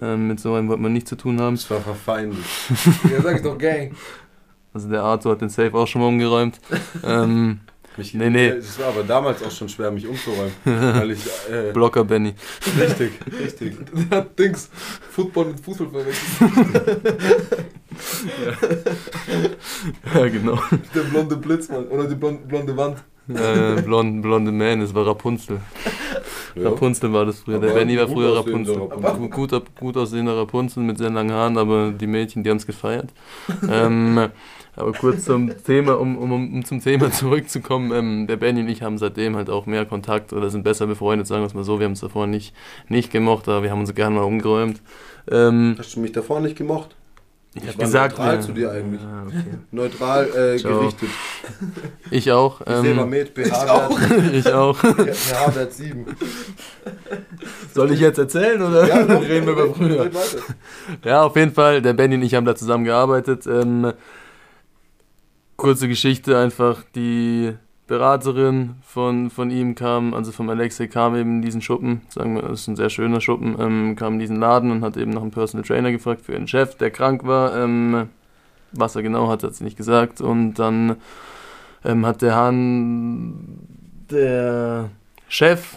ähm, 0.00 0.28
mit 0.28 0.38
so 0.38 0.54
einem 0.54 0.68
wollte 0.68 0.82
man 0.82 0.92
nichts 0.92 1.10
zu 1.10 1.16
tun 1.16 1.40
haben. 1.40 1.56
Das 1.56 1.68
war 1.70 1.80
verfeindet. 1.80 2.38
ja, 3.10 3.20
sag 3.20 3.36
ich 3.36 3.42
doch, 3.42 3.58
Gang. 3.58 3.92
Also 4.74 4.88
der 4.88 5.02
Arthur 5.02 5.32
hat 5.32 5.40
den 5.40 5.48
Safe 5.50 5.74
auch 5.74 5.86
schon 5.86 6.00
mal 6.00 6.08
umgeräumt. 6.08 6.58
ähm, 7.04 7.60
Mich, 7.96 8.14
Nee, 8.14 8.30
nee. 8.30 8.48
Es 8.48 8.78
war 8.78 8.88
aber 8.88 9.02
damals 9.02 9.42
auch 9.42 9.50
schon 9.50 9.68
schwer, 9.68 9.90
mich 9.90 10.06
umzuräumen. 10.06 10.52
weil 10.64 11.10
ich. 11.10 11.26
Äh, 11.50 11.70
Blocker 11.74 12.04
Benny. 12.04 12.34
richtig, 12.80 13.12
richtig. 13.38 13.76
Der 14.10 14.18
hat 14.18 14.38
Dings, 14.38 14.70
Football 15.10 15.46
mit 15.46 15.60
Fußball 15.60 15.88
verwechselt. 15.88 16.50
ja, 20.14 20.28
genau. 20.28 20.58
Der 20.94 21.00
blonde 21.02 21.36
Blitz, 21.36 21.68
Mann. 21.68 21.86
Oder 21.88 22.04
die 22.08 22.14
blonde, 22.14 22.46
blonde 22.46 22.76
Wand. 22.76 23.02
Äh, 23.28 23.80
blonde, 23.82 24.20
blonde 24.20 24.50
Man, 24.52 24.80
das 24.80 24.94
war 24.94 25.06
Rapunzel. 25.06 25.60
Ja. 26.54 26.68
Rapunzel 26.68 27.12
war 27.12 27.24
das 27.24 27.40
früher. 27.40 27.60
Der 27.60 27.70
Aber 27.70 27.78
Benny 27.78 27.96
war 27.98 28.08
früher 28.08 28.36
Rapunzel. 28.36 28.76
Rapunzel. 28.76 29.18
Gut, 29.20 29.30
guter, 29.30 29.62
gut 29.78 29.96
aussehender 29.96 30.36
Rapunzel 30.36 30.82
mit 30.82 30.98
sehr 30.98 31.08
langen 31.10 31.32
Haaren, 31.32 31.56
aber 31.56 31.92
die 31.92 32.06
Mädchen, 32.06 32.42
die 32.42 32.50
haben 32.50 32.56
es 32.58 32.66
gefeiert. 32.66 33.10
ähm, 33.70 34.28
aber 34.74 34.92
kurz 34.92 35.24
zum 35.24 35.52
Thema, 35.64 35.98
um, 36.00 36.16
um, 36.16 36.32
um 36.32 36.64
zum 36.64 36.80
Thema 36.80 37.10
zurückzukommen, 37.12 37.92
ähm, 37.92 38.26
der 38.26 38.36
Benny 38.36 38.60
und 38.60 38.68
ich 38.68 38.82
haben 38.82 38.96
seitdem 38.96 39.36
halt 39.36 39.50
auch 39.50 39.66
mehr 39.66 39.84
Kontakt 39.84 40.32
oder 40.32 40.48
sind 40.48 40.62
besser 40.64 40.86
befreundet, 40.86 41.26
sagen 41.26 41.42
wir 41.42 41.46
es 41.46 41.54
mal 41.54 41.64
so. 41.64 41.78
Wir 41.78 41.84
haben 41.84 41.92
es 41.92 42.00
davor 42.00 42.26
nicht, 42.26 42.54
nicht 42.88 43.10
gemocht, 43.10 43.48
aber 43.48 43.62
wir 43.62 43.70
haben 43.70 43.80
uns 43.80 43.94
gerne 43.94 44.16
mal 44.16 44.22
umgeräumt. 44.22 44.80
Ähm, 45.30 45.76
Hast 45.78 45.94
du 45.94 46.00
mich 46.00 46.12
davor 46.12 46.40
nicht 46.40 46.56
gemocht? 46.56 46.96
ich 47.54 47.62
Ich 47.62 47.68
habe 47.68 47.78
war 47.78 47.84
gesagt, 47.84 48.18
neutral 48.18 48.34
ja. 48.34 48.40
zu 48.40 48.52
dir 48.52 48.72
eigentlich. 48.72 49.00
Ah, 49.02 49.24
okay. 49.26 49.44
Neutral 49.72 50.24
äh, 50.28 50.58
gerichtet. 50.58 51.08
Ich 52.10 52.30
auch. 52.30 52.60
Ich 52.62 52.66
Ähm, 52.66 52.84
Sebamed, 52.84 53.28
pH-Wert 53.34 54.34
ich 54.34 54.52
auch. 54.52 54.78
pH-Wert 54.78 55.72
7. 55.72 56.06
Soll 57.74 57.92
ich 57.92 58.00
jetzt 58.00 58.18
erzählen 58.18 58.60
oder 58.60 58.86
doch, 58.86 59.22
reden 59.22 59.46
wir 59.46 59.52
über 59.52 59.74
früher? 59.74 60.10
Ja, 61.04 61.22
auf 61.22 61.36
jeden 61.36 61.52
Fall. 61.52 61.82
Der 61.82 61.92
Benny 61.92 62.14
und 62.16 62.22
ich 62.22 62.34
haben 62.34 62.44
da 62.44 62.54
zusammen 62.54 62.84
gearbeitet. 62.84 63.46
Ähm, 63.46 63.92
kurze 65.62 65.86
Geschichte 65.86 66.36
einfach. 66.36 66.82
Die 66.96 67.52
Beraterin 67.86 68.74
von, 68.82 69.30
von 69.30 69.52
ihm 69.52 69.76
kam, 69.76 70.12
also 70.12 70.32
vom 70.32 70.48
Alexei, 70.48 70.88
kam 70.88 71.14
eben 71.14 71.36
in 71.36 71.42
diesen 71.42 71.62
Schuppen. 71.62 72.00
Sagen 72.08 72.34
wir, 72.34 72.42
das 72.42 72.62
ist 72.62 72.66
ein 72.66 72.74
sehr 72.74 72.90
schöner 72.90 73.20
Schuppen. 73.20 73.56
Ähm, 73.60 73.94
kam 73.94 74.14
in 74.14 74.18
diesen 74.18 74.40
Laden 74.40 74.72
und 74.72 74.82
hat 74.82 74.96
eben 74.96 75.12
nach 75.12 75.22
einem 75.22 75.30
Personal 75.30 75.64
Trainer 75.64 75.92
gefragt 75.92 76.22
für 76.22 76.32
ihren 76.32 76.48
Chef, 76.48 76.74
der 76.74 76.90
krank 76.90 77.24
war. 77.24 77.56
Ähm, 77.56 78.08
was 78.72 78.96
er 78.96 79.02
genau 79.02 79.28
hat, 79.28 79.44
hat 79.44 79.54
sie 79.54 79.62
nicht 79.62 79.76
gesagt. 79.76 80.20
Und 80.20 80.54
dann 80.54 80.96
ähm, 81.84 82.06
hat 82.06 82.22
der 82.22 82.34
Hahn, 82.34 83.60
der 84.10 84.90
Chef 85.28 85.76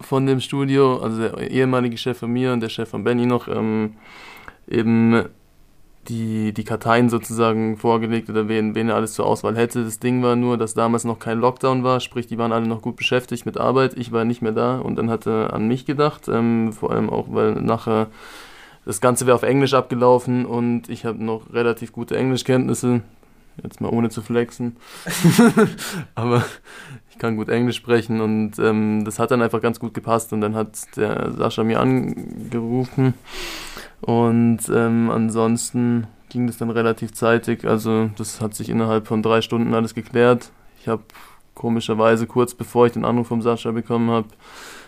von 0.00 0.24
dem 0.24 0.40
Studio, 0.40 0.96
also 0.96 1.20
der 1.20 1.50
ehemalige 1.50 1.98
Chef 1.98 2.16
von 2.16 2.32
mir 2.32 2.54
und 2.54 2.60
der 2.60 2.70
Chef 2.70 2.88
von 2.88 3.04
Benny 3.04 3.26
noch, 3.26 3.48
ähm, 3.48 3.96
eben 4.66 5.26
die, 6.08 6.52
die 6.52 6.64
Karteien 6.64 7.08
sozusagen 7.08 7.76
vorgelegt 7.76 8.30
oder 8.30 8.48
wen, 8.48 8.74
wen 8.74 8.88
er 8.88 8.96
alles 8.96 9.14
zur 9.14 9.26
Auswahl 9.26 9.56
hätte. 9.56 9.84
Das 9.84 9.98
Ding 9.98 10.22
war 10.22 10.36
nur, 10.36 10.56
dass 10.58 10.74
damals 10.74 11.04
noch 11.04 11.18
kein 11.18 11.40
Lockdown 11.40 11.84
war, 11.84 12.00
sprich, 12.00 12.26
die 12.26 12.38
waren 12.38 12.52
alle 12.52 12.66
noch 12.66 12.82
gut 12.82 12.96
beschäftigt 12.96 13.46
mit 13.46 13.58
Arbeit. 13.58 13.96
Ich 13.96 14.12
war 14.12 14.24
nicht 14.24 14.42
mehr 14.42 14.52
da 14.52 14.78
und 14.78 14.96
dann 14.96 15.10
hat 15.10 15.26
er 15.26 15.52
an 15.52 15.68
mich 15.68 15.86
gedacht, 15.86 16.28
ähm, 16.28 16.72
vor 16.72 16.92
allem 16.92 17.10
auch, 17.10 17.26
weil 17.30 17.52
nachher 17.52 18.08
das 18.84 19.00
Ganze 19.00 19.26
wäre 19.26 19.34
auf 19.34 19.42
Englisch 19.42 19.74
abgelaufen 19.74 20.44
und 20.44 20.88
ich 20.88 21.04
habe 21.04 21.22
noch 21.24 21.52
relativ 21.52 21.92
gute 21.92 22.16
Englischkenntnisse. 22.16 23.00
Jetzt 23.62 23.80
mal 23.80 23.90
ohne 23.90 24.10
zu 24.10 24.20
flexen. 24.22 24.76
Aber 26.14 26.44
ich 27.14 27.18
kann 27.18 27.36
gut 27.36 27.48
Englisch 27.48 27.76
sprechen 27.76 28.20
und 28.20 28.58
ähm, 28.58 29.04
das 29.04 29.20
hat 29.20 29.30
dann 29.30 29.40
einfach 29.40 29.62
ganz 29.62 29.78
gut 29.78 29.94
gepasst 29.94 30.32
und 30.32 30.40
dann 30.40 30.56
hat 30.56 30.96
der 30.96 31.30
Sascha 31.30 31.62
mir 31.62 31.78
angerufen 31.78 33.14
und 34.00 34.58
ähm, 34.68 35.10
ansonsten 35.10 36.08
ging 36.28 36.48
das 36.48 36.58
dann 36.58 36.70
relativ 36.70 37.12
zeitig, 37.12 37.64
also 37.64 38.10
das 38.18 38.40
hat 38.40 38.56
sich 38.56 38.68
innerhalb 38.68 39.06
von 39.06 39.22
drei 39.22 39.42
Stunden 39.42 39.74
alles 39.74 39.94
geklärt. 39.94 40.50
Ich 40.80 40.88
habe 40.88 41.04
komischerweise 41.54 42.26
kurz 42.26 42.52
bevor 42.52 42.86
ich 42.86 42.92
den 42.94 43.04
Anruf 43.04 43.28
vom 43.28 43.42
Sascha 43.42 43.70
bekommen 43.70 44.10
habe, 44.10 44.26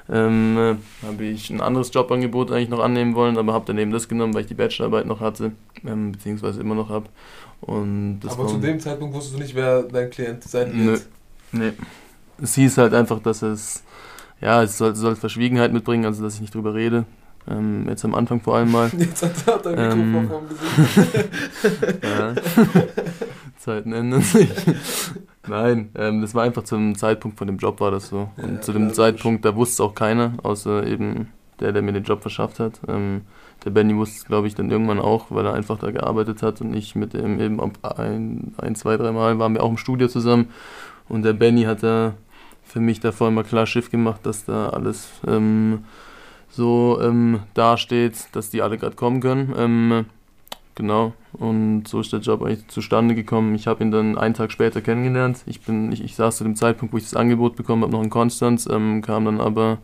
ähm, 0.08 0.58
äh, 0.58 1.06
habe 1.06 1.24
ich 1.24 1.50
ein 1.50 1.60
anderes 1.60 1.94
Jobangebot 1.94 2.50
eigentlich 2.50 2.68
noch 2.68 2.80
annehmen 2.80 3.14
wollen, 3.14 3.38
aber 3.38 3.52
habe 3.52 3.66
dann 3.66 3.78
eben 3.78 3.92
das 3.92 4.08
genommen, 4.08 4.34
weil 4.34 4.42
ich 4.42 4.48
die 4.48 4.54
Bachelorarbeit 4.54 5.06
noch 5.06 5.20
hatte, 5.20 5.52
ähm, 5.86 6.10
beziehungsweise 6.10 6.60
immer 6.60 6.74
noch 6.74 6.88
habe. 6.88 7.06
Aber 7.62 8.46
zu 8.46 8.58
dem 8.58 8.80
Zeitpunkt 8.80 9.14
wusstest 9.14 9.36
du 9.36 9.40
nicht, 9.40 9.54
wer 9.54 9.82
dein 9.82 10.10
Klient 10.10 10.44
sein 10.44 10.86
wird? 10.86 11.06
Nee. 11.52 11.72
Es 12.40 12.54
hieß 12.54 12.78
halt 12.78 12.94
einfach, 12.94 13.20
dass 13.20 13.42
es, 13.42 13.82
ja, 14.40 14.62
es 14.62 14.76
soll, 14.76 14.94
soll 14.94 15.16
Verschwiegenheit 15.16 15.72
mitbringen, 15.72 16.04
also 16.04 16.22
dass 16.22 16.34
ich 16.34 16.40
nicht 16.40 16.54
drüber 16.54 16.74
rede. 16.74 17.06
Ähm, 17.48 17.86
jetzt 17.88 18.04
am 18.04 18.14
Anfang 18.14 18.40
vor 18.40 18.56
allem 18.56 18.72
mal. 18.72 18.90
Jetzt 18.98 19.22
hat 19.46 19.66
er 19.66 19.78
ein 19.78 20.10
Mikrofon 20.10 20.24
ähm, 20.24 20.28
vom 20.28 20.48
Gesicht. 20.48 22.02
ja. 22.02 22.34
Zeiten 23.58 23.92
ändern 23.92 24.22
sich. 24.22 24.50
Nein, 25.46 25.90
ähm, 25.94 26.22
das 26.22 26.34
war 26.34 26.42
einfach 26.42 26.64
zum 26.64 26.96
Zeitpunkt 26.96 27.38
von 27.38 27.46
dem 27.46 27.58
Job 27.58 27.80
war 27.80 27.92
das 27.92 28.08
so. 28.08 28.30
Und 28.36 28.54
ja, 28.54 28.60
zu 28.60 28.72
dem 28.72 28.92
Zeitpunkt, 28.92 29.44
da 29.44 29.54
wusste 29.54 29.74
es 29.74 29.80
auch 29.80 29.94
keiner, 29.94 30.34
außer 30.42 30.86
eben 30.86 31.28
der, 31.60 31.72
der 31.72 31.82
mir 31.82 31.92
den 31.92 32.04
Job 32.04 32.22
verschafft 32.22 32.60
hat. 32.60 32.80
Ähm, 32.88 33.22
der 33.64 33.70
Benny 33.70 33.96
wusste 33.96 34.18
es, 34.18 34.24
glaube 34.24 34.46
ich, 34.46 34.54
dann 34.54 34.70
irgendwann 34.70 35.00
auch, 35.00 35.26
weil 35.30 35.46
er 35.46 35.54
einfach 35.54 35.78
da 35.78 35.90
gearbeitet 35.90 36.42
hat 36.42 36.60
und 36.60 36.74
ich 36.74 36.94
mit 36.94 37.14
dem 37.14 37.40
eben 37.40 37.60
ein, 37.82 38.54
ein 38.58 38.74
zwei, 38.74 38.96
dreimal 38.96 39.38
waren 39.38 39.54
wir 39.54 39.62
auch 39.62 39.70
im 39.70 39.78
Studio 39.78 40.08
zusammen. 40.08 40.48
Und 41.08 41.22
der 41.22 41.32
Benny 41.32 41.62
hat 41.62 41.82
da 41.82 42.14
für 42.64 42.80
mich 42.80 43.00
davor 43.00 43.28
immer 43.28 43.44
klar 43.44 43.66
Schiff 43.66 43.90
gemacht, 43.90 44.20
dass 44.24 44.44
da 44.44 44.68
alles 44.70 45.08
ähm, 45.26 45.84
so 46.50 46.98
ähm, 47.00 47.40
dasteht, 47.54 48.28
dass 48.32 48.50
die 48.50 48.62
alle 48.62 48.78
gerade 48.78 48.96
kommen 48.96 49.20
können. 49.20 49.54
Ähm, 49.56 50.06
genau. 50.74 51.12
Und 51.32 51.86
so 51.86 52.00
ist 52.00 52.12
der 52.12 52.20
Job 52.20 52.42
eigentlich 52.42 52.66
zustande 52.68 53.14
gekommen. 53.14 53.54
Ich 53.54 53.66
habe 53.66 53.84
ihn 53.84 53.90
dann 53.90 54.18
einen 54.18 54.34
Tag 54.34 54.50
später 54.50 54.80
kennengelernt. 54.80 55.42
Ich 55.46 55.60
bin, 55.60 55.92
ich, 55.92 56.02
ich 56.02 56.14
saß 56.16 56.38
zu 56.38 56.44
dem 56.44 56.56
Zeitpunkt, 56.56 56.92
wo 56.92 56.98
ich 56.98 57.04
das 57.04 57.14
Angebot 57.14 57.56
bekommen 57.56 57.82
habe, 57.82 57.92
noch 57.92 58.02
in 58.02 58.10
Konstanz, 58.10 58.68
ähm, 58.70 59.02
kam 59.02 59.24
dann 59.24 59.40
aber 59.40 59.78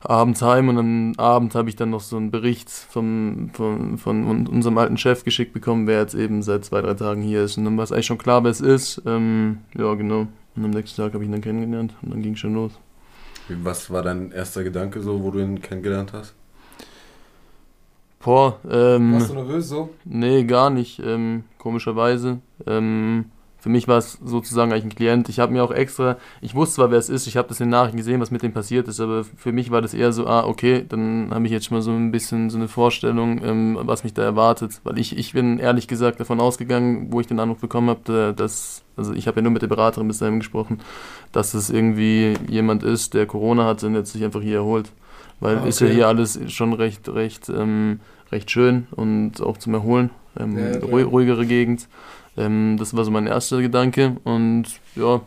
abends 0.00 0.40
heim 0.42 0.68
und 0.68 0.78
am 0.78 1.12
Abend 1.18 1.54
habe 1.54 1.68
ich 1.68 1.76
dann 1.76 1.90
noch 1.90 2.00
so 2.00 2.16
einen 2.16 2.30
Bericht 2.30 2.70
vom, 2.70 3.50
von, 3.52 3.98
von 3.98 4.46
unserem 4.46 4.78
alten 4.78 4.96
Chef 4.96 5.24
geschickt 5.24 5.52
bekommen, 5.52 5.86
wer 5.86 6.00
jetzt 6.00 6.14
eben 6.14 6.42
seit 6.42 6.64
zwei, 6.64 6.80
drei 6.80 6.94
Tagen 6.94 7.22
hier 7.22 7.42
ist. 7.42 7.58
Und 7.58 7.64
dann 7.66 7.76
war 7.76 7.84
es 7.84 7.92
eigentlich 7.92 8.06
schon 8.06 8.18
klar, 8.18 8.42
wer 8.42 8.50
es 8.50 8.60
ist. 8.60 9.02
Ähm, 9.06 9.58
ja, 9.76 9.94
genau. 9.94 10.26
Und 10.56 10.64
am 10.64 10.70
nächsten 10.70 11.00
Tag 11.00 11.12
habe 11.12 11.22
ich 11.22 11.28
ihn 11.28 11.32
dann 11.32 11.42
kennengelernt 11.42 11.94
und 12.02 12.10
dann 12.10 12.22
ging 12.22 12.32
es 12.32 12.40
schon 12.40 12.54
los. 12.54 12.72
Was 13.48 13.90
war 13.90 14.02
dein 14.02 14.32
erster 14.32 14.64
Gedanke 14.64 15.00
so, 15.00 15.22
wo 15.22 15.30
du 15.30 15.40
ihn 15.40 15.60
kennengelernt 15.60 16.12
hast? 16.12 16.34
Boah, 18.22 18.58
ähm. 18.70 19.14
Warst 19.14 19.30
du 19.30 19.34
nervös 19.34 19.68
so? 19.68 19.90
Nee, 20.04 20.44
gar 20.44 20.70
nicht, 20.70 21.00
ähm, 21.04 21.44
komischerweise. 21.58 22.38
Ähm, 22.66 23.26
für 23.60 23.68
mich 23.68 23.86
war 23.88 23.98
es 23.98 24.18
sozusagen 24.24 24.72
eigentlich 24.72 24.84
ein 24.84 24.94
Klient. 24.94 25.28
Ich 25.28 25.38
habe 25.38 25.52
mir 25.52 25.62
auch 25.62 25.70
extra, 25.70 26.16
ich 26.40 26.54
wusste 26.54 26.76
zwar, 26.76 26.90
wer 26.90 26.98
es 26.98 27.08
ist, 27.08 27.26
ich 27.26 27.36
habe 27.36 27.48
das 27.48 27.60
in 27.60 27.66
den 27.66 27.70
Nachrichten 27.70 27.98
gesehen, 27.98 28.20
was 28.20 28.30
mit 28.30 28.42
dem 28.42 28.52
passiert 28.52 28.88
ist, 28.88 29.00
aber 29.00 29.24
für 29.24 29.52
mich 29.52 29.70
war 29.70 29.82
das 29.82 29.92
eher 29.92 30.12
so, 30.12 30.26
ah, 30.26 30.44
okay, 30.44 30.84
dann 30.88 31.28
habe 31.30 31.44
ich 31.46 31.52
jetzt 31.52 31.66
schon 31.66 31.76
mal 31.76 31.82
so 31.82 31.90
ein 31.90 32.10
bisschen 32.10 32.48
so 32.48 32.56
eine 32.56 32.68
Vorstellung, 32.68 33.44
ähm, 33.44 33.78
was 33.82 34.02
mich 34.02 34.14
da 34.14 34.22
erwartet. 34.22 34.80
Weil 34.84 34.98
ich, 34.98 35.16
ich 35.16 35.34
bin 35.34 35.58
ehrlich 35.58 35.88
gesagt 35.88 36.20
davon 36.20 36.40
ausgegangen, 36.40 37.08
wo 37.10 37.20
ich 37.20 37.26
den 37.26 37.38
Anruf 37.38 37.58
bekommen 37.58 37.90
habe, 37.90 38.34
dass, 38.34 38.82
also 38.96 39.12
ich 39.12 39.26
habe 39.26 39.36
ja 39.36 39.42
nur 39.42 39.52
mit 39.52 39.62
der 39.62 39.68
Beraterin 39.68 40.08
bis 40.08 40.18
dahin 40.18 40.38
gesprochen, 40.38 40.80
dass 41.32 41.52
es 41.52 41.68
irgendwie 41.68 42.34
jemand 42.48 42.82
ist, 42.82 43.14
der 43.14 43.26
Corona 43.26 43.66
hatte 43.66 43.86
und 43.86 43.94
jetzt 43.94 44.12
sich 44.12 44.24
einfach 44.24 44.42
hier 44.42 44.56
erholt. 44.56 44.90
Weil 45.40 45.56
ah, 45.56 45.60
okay. 45.60 45.68
ist 45.68 45.80
ja 45.80 45.86
hier 45.86 46.08
alles 46.08 46.38
schon 46.48 46.72
recht, 46.72 47.08
recht, 47.08 47.48
ähm, 47.48 48.00
recht 48.32 48.50
schön 48.50 48.86
und 48.92 49.42
auch 49.42 49.58
zum 49.58 49.74
Erholen. 49.74 50.10
Ähm, 50.38 50.56
ja, 50.58 50.78
ruhigere 50.80 51.46
Gegend. 51.46 51.88
Ähm, 52.36 52.76
das 52.78 52.96
war 52.96 53.04
so 53.04 53.10
mein 53.10 53.26
erster 53.26 53.60
Gedanke 53.60 54.16
und 54.24 54.64
ja, 54.94 55.20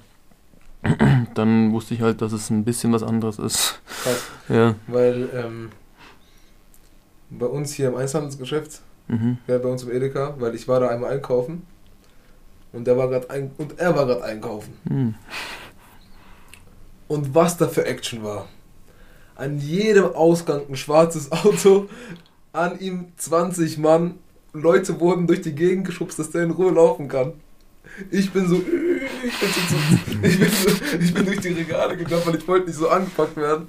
dann 1.34 1.72
wusste 1.72 1.94
ich 1.94 2.02
halt, 2.02 2.22
dass 2.22 2.32
es 2.32 2.50
ein 2.50 2.64
bisschen 2.64 2.92
was 2.94 3.04
anderes 3.04 3.40
ist. 3.40 3.82
Krass. 4.04 4.24
Ja. 4.50 4.76
Weil 4.88 5.30
ähm, 5.34 5.70
bei 7.30 7.46
uns 7.46 7.72
hier 7.72 7.88
im 7.88 7.96
Einzelhandelsgeschäft, 7.96 8.82
mhm. 9.08 9.38
ja, 9.48 9.58
bei 9.58 9.70
uns 9.70 9.84
im 9.84 9.90
Edeka, 9.90 10.36
weil 10.38 10.54
ich 10.54 10.68
war 10.68 10.82
da 10.82 10.90
einmal 10.90 11.14
einkaufen 11.14 11.66
und 12.74 12.86
der 12.86 12.98
war 12.98 13.08
gerade 13.08 13.30
ein 13.30 13.52
und 13.58 13.80
er 13.80 13.96
war 13.96 14.06
gerade 14.06 14.24
einkaufen. 14.24 14.74
Mhm. 14.84 15.16
Und 17.08 17.34
was 17.34 17.56
da 17.56 17.70
für 17.70 17.86
Action 17.86 18.22
war. 18.22 18.48
An 19.36 19.60
jedem 19.60 20.14
Ausgang 20.14 20.64
ein 20.68 20.76
schwarzes 20.76 21.32
Auto, 21.32 21.88
an 22.52 22.80
ihm 22.80 23.14
20 23.16 23.78
Mann 23.78 24.16
Leute 24.54 25.00
wurden 25.00 25.28
durch 25.28 25.42
die 25.42 25.54
Gegend 25.54 25.86
geschubst, 25.86 26.20
dass 26.20 26.32
der 26.32 26.44
in 26.44 26.52
Ruhe 26.52 26.72
laufen 26.72 27.08
kann. 27.08 27.34
Ich 28.10 28.32
bin 28.32 28.48
so, 28.48 28.56
ich 28.56 29.40
bin, 29.40 29.50
so, 29.52 30.10
ich 30.18 30.40
bin, 30.40 30.50
so, 30.50 30.98
ich 31.00 31.14
bin 31.14 31.26
durch 31.28 31.40
die 31.42 31.50
Regale 31.50 31.96
gegangen, 31.96 32.24
weil 32.26 32.36
ich 32.36 32.48
wollte 32.48 32.66
nicht 32.66 32.80
so 32.80 32.90
angepackt 32.90 33.38
werden. 33.38 33.68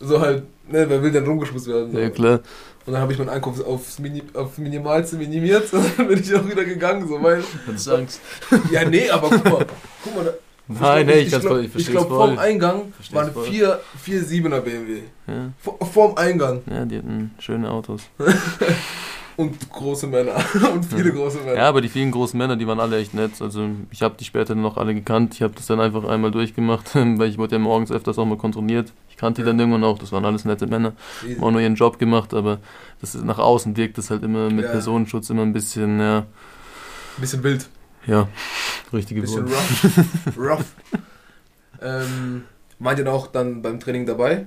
So 0.00 0.20
halt, 0.20 0.42
ne, 0.66 0.86
wer 0.88 1.00
will 1.00 1.12
denn 1.12 1.24
rumgeschubst 1.24 1.68
werden? 1.68 1.92
So. 1.92 1.98
Ja, 1.98 2.10
klar. 2.10 2.40
Und 2.86 2.94
dann 2.94 3.02
habe 3.02 3.12
ich 3.12 3.18
meinen 3.18 3.28
Einkauf 3.28 3.64
aufs 3.64 4.00
Mini, 4.00 4.22
auf 4.34 4.58
Minimalste 4.58 5.16
minimiert 5.16 5.72
und 5.72 5.84
dann 5.96 6.08
bin 6.08 6.18
ich 6.18 6.34
auch 6.34 6.48
wieder 6.48 6.64
gegangen, 6.64 7.06
so, 7.06 7.22
weil... 7.22 7.44
Hattest 7.66 7.86
du 7.86 7.94
Angst? 7.94 8.20
Ja, 8.72 8.84
nee, 8.88 9.08
aber 9.08 9.28
guck 9.28 9.44
mal, 9.44 9.66
guck 10.02 10.16
mal, 10.16 10.24
da, 10.24 10.32
Nein, 10.66 11.06
nee, 11.06 11.12
ich, 11.20 11.32
ich 11.32 11.40
glaube, 11.40 11.64
ich, 11.64 11.76
ich 11.76 11.86
glaub, 11.86 12.08
vorm 12.08 12.38
Eingang 12.38 12.92
waren 13.12 13.32
vier, 13.44 13.80
vier 14.02 14.20
7er 14.22 14.60
BMW. 14.60 15.02
Ja. 15.26 15.52
Vor, 15.58 15.78
vorm 15.84 16.16
Eingang. 16.16 16.62
Ja, 16.70 16.84
die 16.84 16.98
hatten 16.98 17.32
schöne 17.38 17.70
Autos. 17.70 18.02
Und 19.36 19.70
große 19.70 20.06
Männer. 20.06 20.34
Und 20.74 20.84
viele 20.84 21.08
ja. 21.08 21.14
große 21.14 21.38
Männer. 21.38 21.56
Ja, 21.56 21.68
aber 21.68 21.80
die 21.80 21.88
vielen 21.88 22.10
großen 22.10 22.36
Männer, 22.36 22.56
die 22.56 22.66
waren 22.66 22.80
alle 22.80 22.98
echt 22.98 23.14
nett. 23.14 23.40
Also 23.40 23.70
ich 23.90 24.02
habe 24.02 24.16
die 24.18 24.24
später 24.24 24.54
noch 24.54 24.76
alle 24.76 24.94
gekannt. 24.94 25.34
Ich 25.34 25.42
habe 25.42 25.54
das 25.54 25.66
dann 25.66 25.80
einfach 25.80 26.04
einmal 26.04 26.30
durchgemacht, 26.30 26.94
weil 26.94 27.28
ich 27.28 27.38
wurde 27.38 27.56
ja 27.56 27.58
morgens 27.58 27.90
öfters 27.90 28.18
auch 28.18 28.26
mal 28.26 28.36
kontrolliert. 28.36 28.92
Ich 29.08 29.16
kannte 29.16 29.42
die 29.42 29.46
dann 29.46 29.58
irgendwann 29.58 29.84
auch. 29.84 29.98
Das 29.98 30.12
waren 30.12 30.24
alles 30.24 30.44
nette 30.44 30.66
Männer. 30.66 30.92
Haben 31.22 31.42
auch 31.42 31.50
nur 31.50 31.60
ihren 31.60 31.74
Job 31.74 31.98
gemacht, 31.98 32.34
aber 32.34 32.58
das 33.00 33.14
ist, 33.14 33.24
nach 33.24 33.38
außen 33.38 33.76
wirkt 33.76 33.98
das 33.98 34.10
halt 34.10 34.22
immer 34.22 34.50
mit 34.50 34.64
ja. 34.64 34.70
Personenschutz 34.70 35.30
immer 35.30 35.42
ein 35.42 35.52
bisschen, 35.52 36.00
ja. 36.00 36.18
Ein 36.18 37.20
bisschen 37.20 37.42
wild. 37.42 37.68
Ja, 38.06 38.28
richtige 38.92 39.20
Bisschen 39.20 39.48
Wort. 39.50 39.58
rough. 40.36 40.38
rough. 40.38 40.64
ähm, 41.82 42.44
waren 42.78 42.96
die 42.96 43.06
auch 43.06 43.26
dann 43.26 43.62
beim 43.62 43.78
Training 43.78 44.06
dabei? 44.06 44.46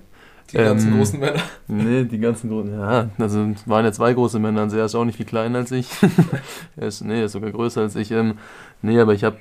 Die 0.51 0.57
ganzen 0.57 0.91
ähm, 0.91 0.97
großen 0.97 1.19
Männer? 1.19 1.39
Nee, 1.67 2.03
die 2.03 2.19
ganzen 2.19 2.49
großen, 2.49 2.79
ja, 2.79 3.09
also 3.17 3.41
es 3.55 3.67
waren 3.67 3.85
ja 3.85 3.91
zwei 3.91 4.13
große 4.13 4.39
Männer, 4.39 4.71
er 4.71 4.85
ist 4.85 4.95
auch 4.95 5.05
nicht 5.05 5.17
viel 5.17 5.25
kleiner 5.25 5.59
als 5.59 5.71
ich. 5.71 5.87
er 6.75 6.87
ist, 6.87 7.01
nee, 7.01 7.19
er 7.19 7.25
ist 7.25 7.31
sogar 7.31 7.51
größer 7.51 7.81
als 7.81 7.95
ich. 7.95 8.11
Ähm, 8.11 8.35
nee, 8.81 8.99
aber 8.99 9.13
ich 9.13 9.23
habe, 9.23 9.37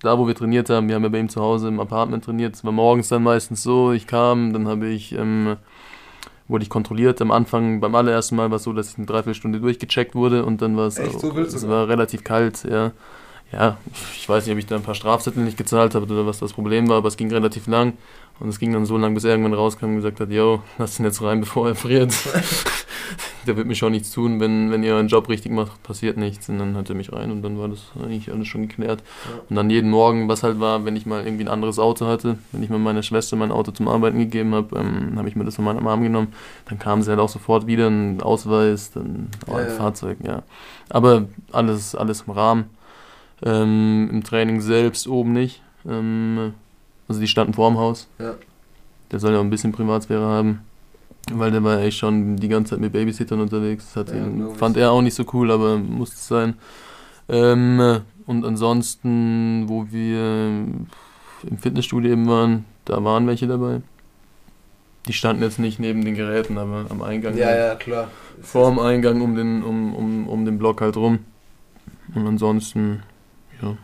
da 0.00 0.18
wo 0.18 0.26
wir 0.26 0.34
trainiert 0.34 0.70
haben, 0.70 0.88
wir 0.88 0.94
haben 0.94 1.02
ja 1.02 1.08
bei 1.08 1.18
ihm 1.18 1.28
zu 1.28 1.40
Hause 1.40 1.68
im 1.68 1.80
Apartment 1.80 2.24
trainiert, 2.24 2.54
es 2.54 2.64
war 2.64 2.72
morgens 2.72 3.08
dann 3.08 3.22
meistens 3.22 3.62
so, 3.62 3.92
ich 3.92 4.06
kam, 4.06 4.52
dann 4.52 4.68
habe 4.68 4.86
ich, 4.86 5.12
ähm, 5.12 5.56
wurde 6.46 6.62
ich 6.62 6.70
kontrolliert. 6.70 7.20
Am 7.20 7.30
Anfang, 7.30 7.80
beim 7.80 7.94
allerersten 7.94 8.36
Mal 8.36 8.50
war 8.50 8.56
es 8.56 8.62
so, 8.62 8.72
dass 8.72 8.90
ich 8.90 8.96
eine 8.96 9.06
Dreiviertelstunde 9.06 9.60
durchgecheckt 9.60 10.14
wurde 10.14 10.46
und 10.46 10.62
dann 10.62 10.76
war 10.76 10.86
es, 10.86 10.98
Echt, 10.98 11.20
so 11.20 11.30
es 11.36 11.68
war 11.68 11.88
relativ 11.88 12.24
kalt, 12.24 12.64
ja. 12.64 12.92
Ja, 13.52 13.78
ich 14.14 14.28
weiß 14.28 14.44
nicht, 14.44 14.52
ob 14.52 14.58
ich 14.58 14.66
da 14.66 14.76
ein 14.76 14.82
paar 14.82 14.94
Strafzettel 14.94 15.42
nicht 15.42 15.56
gezahlt 15.56 15.94
habe 15.94 16.04
oder 16.04 16.26
was 16.26 16.38
das 16.38 16.52
Problem 16.52 16.88
war, 16.88 16.98
aber 16.98 17.08
es 17.08 17.16
ging 17.16 17.32
relativ 17.32 17.66
lang. 17.66 17.94
Und 18.40 18.50
es 18.50 18.60
ging 18.60 18.72
dann 18.72 18.86
so 18.86 18.96
lang, 18.96 19.14
bis 19.14 19.24
er 19.24 19.30
irgendwann 19.30 19.54
rauskam 19.54 19.86
und 19.86 19.96
gesagt 19.96 20.20
hat, 20.20 20.30
yo, 20.30 20.62
lass 20.78 20.98
ihn 20.98 21.04
jetzt 21.04 21.22
rein, 21.22 21.40
bevor 21.40 21.68
er 21.68 21.74
friert. 21.74 22.14
Der 23.46 23.56
wird 23.56 23.66
mir 23.66 23.74
schon 23.74 23.92
nichts 23.92 24.10
tun, 24.10 24.40
wenn, 24.40 24.70
wenn 24.70 24.82
ihr 24.82 24.92
euren 24.92 25.08
Job 25.08 25.28
richtig 25.30 25.50
macht, 25.50 25.82
passiert 25.82 26.18
nichts. 26.18 26.48
Und 26.50 26.58
dann 26.58 26.76
hat 26.76 26.90
er 26.90 26.94
mich 26.94 27.12
rein 27.12 27.30
und 27.30 27.42
dann 27.42 27.58
war 27.58 27.68
das 27.68 27.90
eigentlich 27.96 28.30
alles 28.30 28.46
schon 28.46 28.68
geklärt. 28.68 29.02
Ja. 29.24 29.40
Und 29.48 29.56
dann 29.56 29.70
jeden 29.70 29.90
Morgen, 29.90 30.28
was 30.28 30.42
halt 30.42 30.60
war, 30.60 30.84
wenn 30.84 30.94
ich 30.94 31.06
mal 31.06 31.24
irgendwie 31.24 31.44
ein 31.44 31.48
anderes 31.48 31.78
Auto 31.78 32.06
hatte, 32.06 32.36
wenn 32.52 32.62
ich 32.62 32.68
mal 32.68 32.78
meiner 32.78 33.02
Schwester 33.02 33.36
mein 33.36 33.50
Auto 33.50 33.72
zum 33.72 33.88
Arbeiten 33.88 34.18
gegeben 34.18 34.54
habe, 34.54 34.78
ähm, 34.78 35.14
habe 35.16 35.28
ich 35.28 35.34
mir 35.34 35.44
das 35.44 35.56
von 35.56 35.64
meiner 35.64 35.80
Mom 35.80 36.02
genommen, 36.02 36.34
dann 36.68 36.78
kam 36.78 37.02
sie 37.02 37.10
halt 37.10 37.20
auch 37.20 37.30
sofort 37.30 37.66
wieder, 37.66 37.88
ein 37.88 38.20
Ausweis, 38.20 38.90
dann 38.92 39.28
auch 39.46 39.54
ein 39.54 39.66
ja, 39.66 39.72
Fahrzeug, 39.72 40.18
ja. 40.22 40.42
Aber 40.90 41.24
alles, 41.50 41.94
alles 41.94 42.24
im 42.26 42.34
Rahmen. 42.34 42.77
Ähm, 43.42 44.08
Im 44.12 44.24
Training 44.24 44.60
selbst 44.60 45.06
oben 45.06 45.32
nicht. 45.32 45.62
Ähm, 45.88 46.54
also 47.06 47.20
die 47.20 47.28
standen 47.28 47.54
vor 47.54 47.70
dem 47.70 47.78
Haus. 47.78 48.08
Ja. 48.18 48.34
Der 49.10 49.18
soll 49.20 49.32
ja 49.32 49.38
auch 49.38 49.44
ein 49.44 49.50
bisschen 49.50 49.72
Privatsphäre 49.72 50.26
haben. 50.26 50.60
Weil 51.32 51.50
der 51.50 51.62
war 51.62 51.80
echt 51.80 51.98
schon 51.98 52.36
die 52.36 52.48
ganze 52.48 52.70
Zeit 52.70 52.80
mit 52.80 52.92
Babysittern 52.92 53.40
unterwegs. 53.40 53.92
Das 53.94 54.08
ja, 54.08 54.16
ihn, 54.16 54.54
fand 54.54 54.76
er 54.76 54.92
auch 54.92 55.02
nicht 55.02 55.14
so 55.14 55.24
cool, 55.32 55.50
aber 55.50 55.76
musste 55.76 56.16
es 56.16 56.26
sein. 56.26 56.54
Ähm, 57.28 58.00
und 58.26 58.44
ansonsten, 58.44 59.68
wo 59.68 59.86
wir 59.90 60.18
im 61.48 61.58
Fitnessstudio 61.58 62.12
eben 62.12 62.28
waren, 62.28 62.64
da 62.84 63.02
waren 63.04 63.26
welche 63.26 63.46
dabei. 63.46 63.82
Die 65.06 65.12
standen 65.12 65.42
jetzt 65.42 65.58
nicht 65.58 65.78
neben 65.78 66.04
den 66.04 66.14
Geräten, 66.14 66.58
aber 66.58 66.86
am 66.90 67.02
Eingang. 67.02 67.36
Ja, 67.36 67.46
halt. 67.46 67.58
ja, 67.58 67.74
klar. 67.76 68.10
Vor 68.42 68.70
dem 68.70 68.78
Eingang 68.78 69.20
um 69.20 69.34
den, 69.34 69.62
um, 69.62 69.94
um, 69.94 70.28
um 70.28 70.44
den 70.44 70.58
Block 70.58 70.80
halt 70.80 70.96
rum. 70.96 71.20
Und 72.14 72.26
ansonsten, 72.26 73.02
ja. 73.62 73.76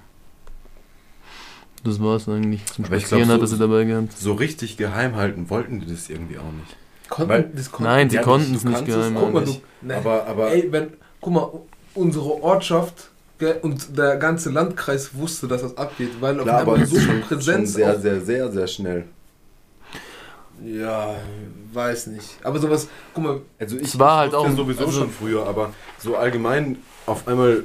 Das 1.84 2.00
war 2.02 2.16
es 2.16 2.28
eigentlich. 2.28 2.64
Zum 2.66 2.86
Aber 2.86 2.98
Spazieren 2.98 3.24
glaub, 3.24 3.28
so, 3.28 3.34
hat 3.34 3.40
er 3.42 3.46
sie 3.46 3.58
dabei 3.58 3.84
gehabt. 3.84 4.12
So 4.16 4.32
richtig 4.32 4.76
geheim 4.78 5.16
halten 5.16 5.50
wollten 5.50 5.80
die 5.80 5.86
das 5.86 6.08
irgendwie 6.08 6.38
auch 6.38 6.50
nicht. 6.52 6.76
Konnten, 7.10 7.28
Weil, 7.30 7.42
konnten, 7.42 7.82
nein, 7.84 8.08
sie 8.10 8.16
ja, 8.16 8.22
konnten 8.22 8.54
es 8.54 8.64
nicht 8.64 8.86
geheim 8.86 9.18
halten. 9.18 9.60
aber, 9.90 10.26
aber 10.26 10.52
ey, 10.52 10.72
wenn, 10.72 10.94
guck 11.20 11.32
mal, 11.34 11.50
unsere 11.94 12.42
Ortschaft 12.42 13.10
und 13.60 13.98
der 13.98 14.16
ganze 14.16 14.48
Landkreis 14.50 15.14
wusste, 15.14 15.46
dass 15.46 15.60
das 15.60 15.76
abgeht, 15.76 16.12
weil 16.20 16.38
Klar, 16.38 16.60
aber 16.62 16.86
so 16.86 16.98
schon, 16.98 17.20
Präsenz. 17.20 17.72
Schon 17.72 17.76
sehr, 17.82 18.00
sehr, 18.00 18.20
sehr, 18.22 18.50
sehr 18.50 18.66
schnell. 18.66 19.04
Ja, 20.64 21.14
weiß 21.72 22.06
nicht. 22.06 22.38
Aber 22.42 22.58
sowas, 22.58 22.88
guck 23.12 23.24
mal, 23.24 23.40
Also 23.58 23.76
ich 23.76 23.82
Es 23.88 23.98
war 23.98 24.18
halt 24.20 24.34
auch- 24.34 24.48
sowieso 24.56 24.86
also- 24.86 25.00
schon 25.00 25.10
früher, 25.10 25.44
aber 25.46 25.74
so 25.98 26.16
allgemein 26.16 26.78
auf 27.06 27.28
einmal 27.28 27.64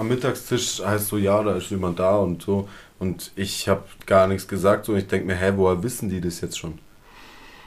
am 0.00 0.08
Mittagstisch 0.08 0.80
heißt 0.84 1.08
so, 1.08 1.16
ja, 1.18 1.42
da 1.42 1.56
ist 1.56 1.70
jemand 1.70 1.98
da 1.98 2.16
und 2.16 2.42
so. 2.42 2.68
Und 2.98 3.30
ich 3.36 3.68
habe 3.68 3.84
gar 4.06 4.26
nichts 4.26 4.48
gesagt. 4.48 4.86
So, 4.86 4.94
ich 4.96 5.06
denke 5.06 5.26
mir, 5.26 5.36
hä, 5.36 5.52
woher 5.56 5.82
wissen 5.82 6.08
die 6.08 6.20
das 6.20 6.40
jetzt 6.40 6.58
schon? 6.58 6.78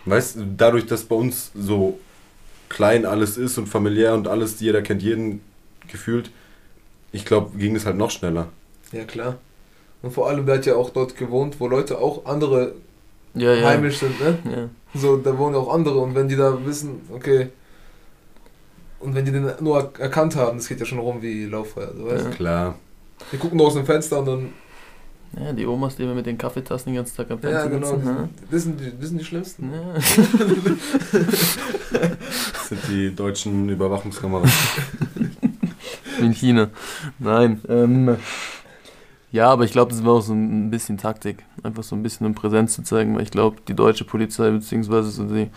Weißt 0.06 0.36
du, 0.36 0.46
dadurch, 0.58 0.86
dass 0.86 1.04
bei 1.06 1.16
uns 1.16 1.52
so 1.56 2.00
klein 2.70 3.06
alles 3.06 3.38
ist 3.38 3.58
und 3.58 3.68
familiär 3.68 4.14
und 4.14 4.28
alles, 4.28 4.60
jeder 4.60 4.82
kennt 4.82 5.02
jeden 5.02 5.42
gefühlt, 5.88 6.32
ich 7.12 7.26
glaube, 7.26 7.58
ging 7.58 7.76
es 7.76 7.86
halt 7.86 7.98
noch 7.98 8.12
schneller. 8.12 8.48
ja 8.92 9.06
klar. 9.06 9.38
Und 10.02 10.12
vor 10.12 10.28
allem, 10.28 10.46
der 10.46 10.56
hat 10.58 10.66
ja 10.66 10.76
auch 10.76 10.90
dort 10.90 11.16
gewohnt, 11.16 11.60
wo 11.60 11.68
Leute 11.68 12.00
auch 12.00 12.26
andere 12.26 12.74
Ja, 13.36 13.54
ja. 13.54 13.68
heimisch 13.70 13.98
sind, 14.00 14.20
ne? 14.20 14.38
ja. 14.52 14.70
So, 15.00 15.18
da 15.18 15.38
wohnen 15.38 15.56
auch 15.56 15.74
andere 15.74 16.00
und 16.00 16.14
wenn 16.16 16.28
die 16.28 16.36
da 16.36 16.66
wissen, 16.66 17.02
okay. 17.14 17.50
Und 19.04 19.16
wenn 19.16 19.26
die 19.26 19.32
den 19.32 19.50
nur 19.62 19.80
er- 19.80 19.92
erkannt 20.02 20.36
haben, 20.36 20.58
das 20.58 20.68
geht 20.68 20.80
ja 20.80 20.86
schon 20.86 21.00
rum 21.00 21.22
wie 21.22 21.46
Lauffeuer, 21.46 21.94
so 21.96 22.06
weißt 22.06 22.24
Ja. 22.26 22.30
du? 22.30 22.36
Klar. 22.36 22.76
Die 23.32 23.38
gucken 23.38 23.58
nur 23.58 23.68
aus 23.68 23.74
dem 23.76 23.86
Fenster 23.86 24.20
und 24.20 24.26
dann. 24.26 24.50
ja, 25.40 25.54
die 25.54 25.66
Omas, 25.66 25.96
die 25.96 26.04
immer 26.04 26.16
mit 26.16 26.26
den 26.26 26.38
Kaffeetassen 26.38 26.92
den 26.92 26.96
ganzen 26.98 27.16
Tag 27.18 27.32
am 27.32 27.40
Ja, 27.42 27.50
Fenster 27.50 27.70
genau. 27.70 27.88
sitzen. 27.88 28.04
ne? 28.06 28.30
Das 28.52 28.64
sind 28.64 28.80
die, 28.80 28.92
das 29.00 29.10
sind 29.10 29.20
die 29.22 29.26
schlimmsten. 29.26 29.72
Ja. 29.72 29.94
Das 29.94 30.16
sind 32.70 32.82
die 32.90 33.14
deutschen 33.16 33.70
Überwachungskameras. 33.70 34.50
In 36.20 36.32
China. 36.34 36.70
Nein. 37.20 37.62
Ähm, 37.68 38.18
ja, 39.32 39.50
aber 39.50 39.64
ich 39.66 39.72
glaube, 39.72 39.92
das 39.92 40.06
war 40.06 40.14
auch 40.14 40.22
so 40.22 40.34
ein 40.34 40.70
bisschen 40.70 40.98
Taktik. 40.98 41.44
Einfach 41.64 41.84
so 41.84 41.96
ein 41.96 42.04
bisschen 42.04 42.28
um 42.28 42.36
Präsenz 42.36 42.74
zu 42.76 42.84
zeigen, 42.84 43.16
weil 43.16 43.24
ich 43.24 43.32
glaube, 43.32 43.58
die 43.68 43.74
deutsche 43.76 44.06
Polizei 44.06 44.50
beziehungsweise 44.52 45.10
so 45.10 45.24
die 45.26 45.50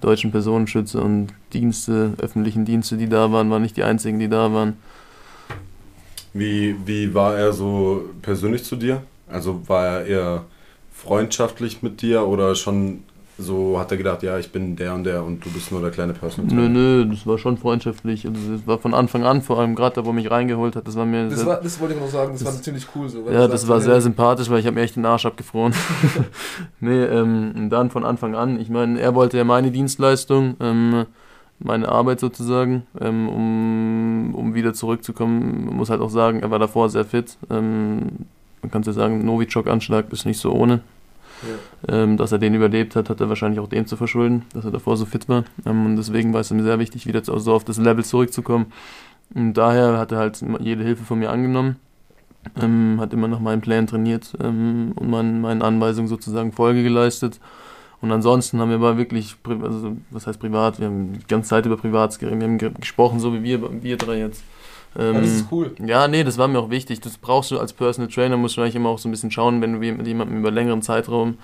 deutschen 0.00 0.30
Personenschützer 0.30 1.02
und 1.02 1.28
Dienste, 1.52 2.14
öffentlichen 2.18 2.64
Dienste, 2.64 2.96
die 2.96 3.08
da 3.08 3.32
waren, 3.32 3.50
waren 3.50 3.62
nicht 3.62 3.76
die 3.76 3.84
einzigen, 3.84 4.18
die 4.18 4.28
da 4.28 4.52
waren. 4.52 4.76
Wie, 6.32 6.76
wie 6.86 7.12
war 7.14 7.36
er 7.36 7.52
so 7.52 8.04
persönlich 8.22 8.64
zu 8.64 8.76
dir? 8.76 9.02
Also 9.26 9.68
war 9.68 9.86
er 9.86 10.06
eher 10.06 10.44
freundschaftlich 10.92 11.82
mit 11.82 12.02
dir 12.02 12.26
oder 12.26 12.54
schon 12.54 13.04
so 13.40 13.78
hat 13.78 13.90
er 13.90 13.96
gedacht, 13.96 14.22
ja, 14.22 14.38
ich 14.38 14.52
bin 14.52 14.76
der 14.76 14.94
und 14.94 15.04
der 15.04 15.24
und 15.24 15.44
du 15.44 15.50
bist 15.50 15.72
nur 15.72 15.80
der 15.80 15.90
kleine 15.90 16.12
Personal 16.12 16.54
Nö, 16.54 16.68
nö, 16.68 17.06
das 17.06 17.26
war 17.26 17.38
schon 17.38 17.56
freundschaftlich. 17.56 18.26
Also 18.26 18.38
das 18.52 18.66
war 18.66 18.78
von 18.78 18.94
Anfang 18.94 19.24
an, 19.24 19.42
vor 19.42 19.58
allem 19.58 19.74
gerade 19.74 19.96
da, 19.96 20.04
wo 20.04 20.10
er 20.10 20.14
mich 20.14 20.30
reingeholt 20.30 20.76
hat, 20.76 20.86
das 20.86 20.96
war 20.96 21.06
mir 21.06 21.28
Das, 21.28 21.38
sehr, 21.40 21.46
war, 21.48 21.60
das 21.60 21.80
wollte 21.80 21.94
ich 21.94 22.00
noch 22.00 22.08
sagen, 22.08 22.32
das, 22.32 22.44
Das- 22.44 22.54
war 22.56 22.62
ziemlich 22.62 22.86
cool 22.94 23.08
so. 23.08 23.24
weil 23.24 23.32
Ja, 23.34 23.48
das 23.48 23.62
sagst, 23.62 23.68
war 23.68 23.76
hey, 23.78 23.84
sehr 23.86 24.00
sympathisch, 24.00 24.50
weil 24.50 24.60
ich 24.60 24.66
habe 24.66 24.74
mir 24.74 24.82
echt 24.82 24.96
den 24.96 25.06
Arsch 25.06 25.26
abgefroren. 25.26 25.72
nee, 26.80 27.02
ähm, 27.04 27.68
dann 27.70 27.90
von 27.90 28.04
Anfang 28.04 28.34
an, 28.34 28.60
ich 28.60 28.68
meine, 28.70 29.00
er 29.00 29.14
wollte 29.14 29.36
ja 29.38 29.44
meine 29.44 29.70
Dienstleistung, 29.70 30.56
ähm, 30.60 31.06
meine 31.58 31.88
Arbeit 31.88 32.20
sozusagen, 32.20 32.84
ähm, 33.00 33.28
um, 33.28 34.34
um 34.34 34.54
wieder 34.54 34.72
zurückzukommen. 34.74 35.66
Man 35.66 35.76
muss 35.76 35.90
halt 35.90 36.00
auch 36.00 36.10
sagen, 36.10 36.40
er 36.40 36.50
war 36.50 36.58
davor 36.58 36.88
sehr 36.88 37.04
fit. 37.04 37.36
Ähm, 37.50 38.26
man 38.62 38.70
kann 38.70 38.82
ja 38.82 38.92
sagen, 38.92 39.24
Novichok-Anschlag 39.24 40.12
ist 40.12 40.24
nicht 40.26 40.38
so 40.40 40.52
ohne. 40.52 40.80
Ja. 41.42 42.02
Ähm, 42.02 42.16
dass 42.16 42.32
er 42.32 42.38
den 42.38 42.54
überlebt 42.54 42.96
hat, 42.96 43.08
hat 43.08 43.20
er 43.20 43.28
wahrscheinlich 43.28 43.60
auch 43.60 43.68
dem 43.68 43.86
zu 43.86 43.96
verschulden, 43.96 44.44
dass 44.52 44.64
er 44.64 44.70
davor 44.70 44.96
so 44.96 45.06
fit 45.06 45.28
war. 45.28 45.44
Ähm, 45.64 45.86
und 45.86 45.96
deswegen 45.96 46.34
war 46.34 46.40
es 46.40 46.50
ihm 46.50 46.62
sehr 46.62 46.78
wichtig, 46.78 47.06
wieder 47.06 47.22
so 47.24 47.54
auf 47.54 47.64
das 47.64 47.78
Level 47.78 48.04
zurückzukommen. 48.04 48.66
Und 49.34 49.54
daher 49.54 49.96
hat 49.96 50.12
er 50.12 50.18
halt 50.18 50.44
jede 50.58 50.84
Hilfe 50.84 51.04
von 51.04 51.18
mir 51.18 51.30
angenommen, 51.30 51.76
ähm, 52.60 52.98
hat 53.00 53.12
immer 53.12 53.28
nach 53.28 53.40
meinen 53.40 53.60
Plänen 53.60 53.86
trainiert 53.86 54.36
ähm, 54.42 54.92
und 54.96 55.08
meinen, 55.08 55.40
meinen 55.40 55.62
Anweisungen 55.62 56.08
sozusagen 56.08 56.52
Folge 56.52 56.82
geleistet. 56.82 57.40
Und 58.02 58.12
ansonsten 58.12 58.58
haben 58.60 58.70
wir 58.70 58.76
aber 58.76 58.96
wirklich, 58.96 59.36
also 59.44 59.96
was 60.10 60.26
heißt 60.26 60.40
privat, 60.40 60.80
wir 60.80 60.86
haben 60.86 61.12
die 61.12 61.26
ganze 61.28 61.50
Zeit 61.50 61.66
über 61.66 61.76
Privates 61.76 62.18
geredet, 62.18 62.40
wir 62.40 62.48
haben 62.48 62.58
ge- 62.58 62.72
gesprochen, 62.80 63.20
so 63.20 63.32
wie 63.34 63.42
wir, 63.42 63.82
wir 63.82 63.96
drei 63.96 64.18
jetzt. 64.18 64.42
Ähm, 64.98 65.14
Ja, 65.14 65.20
das 65.20 65.30
ist 65.30 65.44
cool. 65.52 65.72
ja, 65.84 66.08
nee, 66.08 66.24
das 66.24 66.38
war 66.38 66.48
mir 66.48 66.58
auch 66.58 66.70
wichtig. 66.70 67.00
Das 67.00 67.16
brauchst 67.18 67.50
du 67.50 67.58
als 67.58 67.72
Personal 67.72 68.10
Trainer, 68.10 68.36
musst 68.36 68.56
du 68.56 68.60
eigentlich 68.62 68.76
immer 68.76 68.88
auch 68.90 68.98
so 68.98 69.08
ein 69.08 69.12
bisschen 69.12 69.30
schauen, 69.30 69.60
wenn 69.62 69.74
du 69.74 69.78
mit 69.78 70.06
jemandem 70.06 70.38
über 70.38 70.50
längeren 70.50 70.82
Zeitraum 70.82 71.38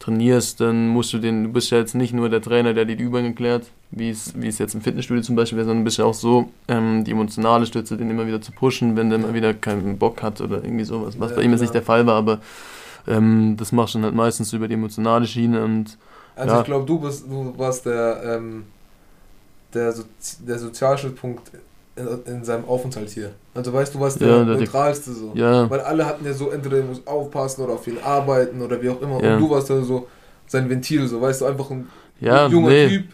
trainierst, 0.00 0.60
dann 0.60 0.88
musst 0.88 1.12
du 1.12 1.18
den, 1.18 1.44
du 1.44 1.52
bist 1.52 1.70
ja 1.70 1.78
jetzt 1.78 1.94
nicht 1.94 2.12
nur 2.12 2.28
der 2.28 2.42
Trainer, 2.42 2.74
der 2.74 2.84
dir 2.84 2.96
die 2.96 3.04
Übungen 3.04 3.26
erklärt, 3.26 3.70
wie 3.90 4.10
es, 4.10 4.32
wie 4.36 4.48
es 4.48 4.58
jetzt 4.58 4.74
im 4.74 4.80
Fitnessstudio 4.82 5.22
zum 5.22 5.36
Beispiel 5.36 5.56
wäre, 5.56 5.66
sondern 5.66 5.84
bist 5.84 5.98
ja 5.98 6.04
auch 6.04 6.14
so, 6.14 6.50
ähm, 6.68 7.04
die 7.04 7.12
emotionale 7.12 7.64
Stütze, 7.64 7.96
den 7.96 8.10
immer 8.10 8.26
wieder 8.26 8.40
zu 8.40 8.52
pushen, 8.52 8.96
wenn 8.96 9.08
der 9.08 9.20
mal 9.20 9.34
wieder 9.34 9.54
keinen 9.54 9.96
Bock 9.98 10.22
hat 10.22 10.40
oder 10.40 10.62
irgendwie 10.64 10.84
sowas, 10.84 11.14
was 11.18 11.30
Ja, 11.30 11.36
bei 11.36 11.42
ihm 11.42 11.52
jetzt 11.52 11.60
nicht 11.60 11.74
der 11.74 11.82
Fall 11.82 12.06
war, 12.06 12.16
aber 12.16 12.40
ähm, 13.06 13.56
das 13.56 13.70
machst 13.72 13.94
du 13.94 13.98
dann 13.98 14.06
halt 14.06 14.14
meistens 14.14 14.52
über 14.52 14.66
die 14.68 14.74
emotionale 14.74 15.26
Schiene 15.26 15.64
und 15.64 15.96
Also 16.36 16.54
Ja. 16.54 16.60
ich 16.60 16.66
glaube, 16.66 16.86
du 16.86 16.98
bist, 16.98 17.24
du 17.30 17.54
warst 17.56 17.86
der, 17.86 18.20
ähm, 18.36 18.64
der, 19.72 19.92
Sozi 19.92 20.44
der 20.44 20.58
Sozialstützpunkt 20.58 21.50
in, 21.96 22.34
in 22.34 22.44
seinem 22.44 22.64
Aufenthalt 22.64 23.10
hier. 23.10 23.30
Also 23.54 23.72
weißt 23.72 23.94
du, 23.94 24.00
warst 24.00 24.20
der, 24.20 24.28
Ja, 24.28 24.44
neutralste 24.44 25.12
so. 25.12 25.32
ja, 25.34 25.68
Weil 25.70 25.80
alle 25.80 26.06
hatten 26.06 26.24
ja 26.24 26.32
so, 26.32 26.50
entweder 26.50 26.78
er 26.78 26.84
muss 26.84 27.06
aufpassen 27.06 27.62
oder 27.62 27.74
auf 27.74 27.86
ihn 27.86 27.98
arbeiten 28.02 28.62
oder 28.62 28.80
wie 28.82 28.88
auch 28.90 29.00
immer. 29.00 29.22
Ja. 29.22 29.34
Und 29.34 29.40
du 29.42 29.50
warst 29.50 29.68
ja 29.68 29.80
so 29.82 30.08
sein 30.46 30.68
Ventil, 30.68 31.06
so 31.06 31.20
weißt 31.20 31.42
du, 31.42 31.46
einfach 31.46 31.70
ein 31.70 31.88
ja, 32.20 32.46
junger 32.48 32.70
nee. 32.70 32.88
Typ, 32.88 33.04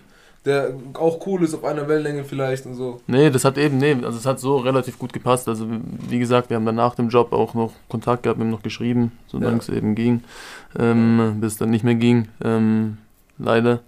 der 0.44 0.72
auch 0.94 1.24
cool 1.26 1.44
ist, 1.44 1.54
auf 1.54 1.64
einer 1.64 1.86
Wellenlänge 1.86 2.24
vielleicht 2.24 2.64
und 2.66 2.74
so. 2.74 3.00
Nee, 3.06 3.30
das 3.30 3.44
hat 3.44 3.58
eben, 3.58 3.76
nee, 3.76 3.92
also 4.02 4.16
es 4.16 4.24
hat 4.24 4.40
so 4.40 4.56
relativ 4.56 4.98
gut 4.98 5.12
gepasst. 5.12 5.48
Also 5.48 5.66
wie 6.08 6.18
gesagt, 6.18 6.48
wir 6.48 6.56
haben 6.56 6.64
dann 6.64 6.76
nach 6.76 6.94
dem 6.94 7.10
Job 7.10 7.32
auch 7.32 7.54
noch 7.54 7.72
Kontakt 7.88 8.22
gehabt, 8.22 8.38
wir 8.38 8.44
haben 8.44 8.50
noch 8.50 8.62
geschrieben, 8.62 9.12
solange 9.26 9.58
es 9.58 9.68
eben 9.68 9.94
ging, 9.94 10.22
ähm, 10.78 11.36
bis 11.40 11.52
es 11.52 11.58
dann 11.58 11.70
nicht 11.70 11.84
mehr 11.84 11.96
ging, 11.96 12.28
ähm, 12.42 12.96
leider. 13.38 13.80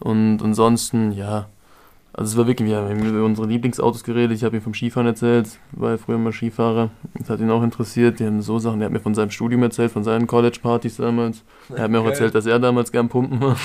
Und 0.00 0.42
ansonsten, 0.42 1.12
ja, 1.12 1.46
also 2.14 2.32
es 2.32 2.36
war 2.36 2.46
wirklich, 2.46 2.68
wir 2.68 2.76
haben 2.76 3.04
über 3.04 3.24
unsere 3.24 3.46
Lieblingsautos 3.46 4.04
geredet, 4.04 4.36
ich 4.36 4.44
habe 4.44 4.56
ihm 4.56 4.62
vom 4.62 4.74
Skifahren 4.74 5.06
erzählt, 5.06 5.48
war 5.72 5.92
ja 5.92 5.96
früher 5.96 6.18
mal 6.18 6.32
Skifahrer, 6.32 6.90
das 7.14 7.30
hat 7.30 7.40
ihn 7.40 7.50
auch 7.50 7.62
interessiert, 7.62 8.20
die 8.20 8.26
haben 8.26 8.42
so 8.42 8.58
Sachen, 8.58 8.80
er 8.82 8.86
hat 8.86 8.92
mir 8.92 9.00
von 9.00 9.14
seinem 9.14 9.30
Studium 9.30 9.62
erzählt, 9.62 9.92
von 9.92 10.04
seinen 10.04 10.26
College-Partys 10.26 10.98
damals. 10.98 11.42
Er 11.74 11.84
hat 11.84 11.90
mir 11.90 12.00
auch 12.00 12.06
erzählt, 12.06 12.34
dass 12.34 12.44
er 12.44 12.58
damals 12.58 12.92
gern 12.92 13.08
pumpen 13.08 13.40
war 13.40 13.56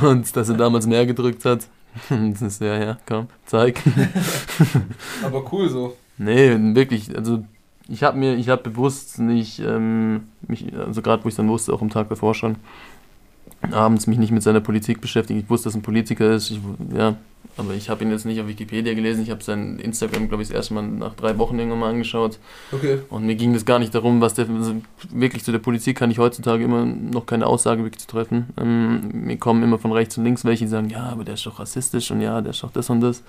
und 0.10 0.34
dass 0.34 0.48
er 0.48 0.56
damals 0.56 0.86
mehr 0.86 1.06
gedrückt 1.06 1.44
hat. 1.44 1.66
Das 2.10 2.42
ist 2.42 2.60
ja, 2.60 2.78
ja, 2.78 2.98
komm, 3.06 3.28
zeig. 3.46 3.82
Aber 5.24 5.50
cool 5.50 5.68
so. 5.70 5.96
Nee, 6.18 6.54
wirklich, 6.74 7.16
also 7.16 7.42
ich 7.88 8.02
habe 8.02 8.18
mir, 8.18 8.34
ich 8.34 8.48
habe 8.48 8.62
bewusst 8.68 9.18
nicht, 9.18 9.60
ähm, 9.60 10.24
mich, 10.46 10.74
also 10.76 11.02
gerade 11.02 11.24
wo 11.24 11.28
ich 11.28 11.34
dann 11.36 11.48
wusste, 11.48 11.72
auch 11.72 11.82
am 11.82 11.90
Tag 11.90 12.08
davor 12.08 12.34
schon, 12.34 12.56
abends 13.72 14.06
mich 14.06 14.18
nicht 14.18 14.32
mit 14.32 14.42
seiner 14.42 14.60
Politik 14.60 15.00
beschäftigt. 15.00 15.42
Ich 15.42 15.50
wusste, 15.50 15.68
dass 15.68 15.74
er 15.74 15.80
ein 15.80 15.82
Politiker 15.82 16.32
ist, 16.32 16.50
ich, 16.50 16.60
ja, 16.94 17.16
aber 17.56 17.74
ich 17.74 17.88
habe 17.90 18.04
ihn 18.04 18.10
jetzt 18.10 18.24
nicht 18.26 18.40
auf 18.40 18.48
Wikipedia 18.48 18.94
gelesen, 18.94 19.22
ich 19.22 19.30
habe 19.30 19.42
sein 19.42 19.78
Instagram, 19.78 20.28
glaube 20.28 20.42
ich, 20.42 20.48
das 20.48 20.56
erste 20.56 20.74
Mal 20.74 20.82
nach 20.86 21.14
drei 21.14 21.38
Wochen 21.38 21.58
irgendwann 21.58 21.80
mal 21.80 21.90
angeschaut 21.90 22.38
Okay. 22.72 22.98
und 23.10 23.26
mir 23.26 23.34
ging 23.34 23.54
es 23.54 23.64
gar 23.64 23.78
nicht 23.78 23.94
darum, 23.94 24.20
was 24.20 24.34
der, 24.34 24.48
also 24.48 24.74
wirklich 25.10 25.44
zu 25.44 25.52
der 25.52 25.58
Politik 25.58 25.96
kann 25.98 26.10
ich 26.10 26.18
heutzutage 26.18 26.64
immer 26.64 26.84
noch 26.84 27.26
keine 27.26 27.46
Aussage 27.46 27.82
wirklich 27.82 28.00
zu 28.00 28.06
treffen. 28.08 28.46
Ähm, 28.60 29.10
mir 29.12 29.36
kommen 29.36 29.62
immer 29.62 29.78
von 29.78 29.92
rechts 29.92 30.16
und 30.18 30.24
links 30.24 30.44
welche, 30.44 30.64
die 30.64 30.70
sagen, 30.70 30.88
ja, 30.90 31.04
aber 31.04 31.24
der 31.24 31.34
ist 31.34 31.44
doch 31.46 31.58
rassistisch 31.58 32.10
und 32.10 32.20
ja, 32.20 32.40
der 32.40 32.50
ist 32.50 32.62
doch 32.62 32.70
das 32.72 32.88
und 32.90 33.00
das. 33.00 33.22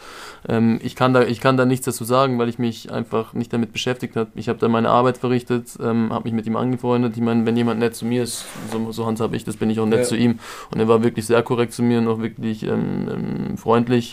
Ähm, 0.47 0.79
ich, 0.83 0.95
kann 0.95 1.13
da, 1.13 1.23
ich 1.23 1.39
kann 1.41 1.57
da 1.57 1.65
nichts 1.65 1.85
dazu 1.85 2.03
sagen, 2.05 2.39
weil 2.39 2.49
ich 2.49 2.59
mich 2.59 2.91
einfach 2.91 3.33
nicht 3.33 3.51
damit 3.53 3.73
beschäftigt 3.73 4.15
habe. 4.15 4.29
Ich 4.35 4.49
habe 4.49 4.59
da 4.59 4.67
meine 4.67 4.89
Arbeit 4.89 5.17
verrichtet, 5.17 5.69
ähm, 5.81 6.13
habe 6.13 6.23
mich 6.25 6.33
mit 6.33 6.45
ihm 6.47 6.55
angefreundet. 6.55 7.13
Ich 7.15 7.21
meine, 7.21 7.45
wenn 7.45 7.57
jemand 7.57 7.79
nett 7.79 7.95
zu 7.95 8.05
mir 8.05 8.23
ist, 8.23 8.45
so, 8.71 8.91
so 8.91 9.05
handhabe 9.05 9.35
ich 9.35 9.43
das, 9.43 9.57
bin 9.57 9.69
ich 9.69 9.79
auch 9.79 9.85
nett 9.85 9.99
Ja. 9.99 10.05
zu 10.05 10.15
ihm. 10.15 10.39
Und 10.71 10.79
er 10.79 10.87
war 10.87 11.03
wirklich 11.03 11.25
sehr 11.25 11.43
korrekt 11.43 11.73
zu 11.73 11.83
mir 11.83 11.99
und 11.99 12.07
auch 12.07 12.19
wirklich 12.19 12.63
ähm, 12.63 13.07
ähm, 13.51 13.57
freundlich. 13.57 14.06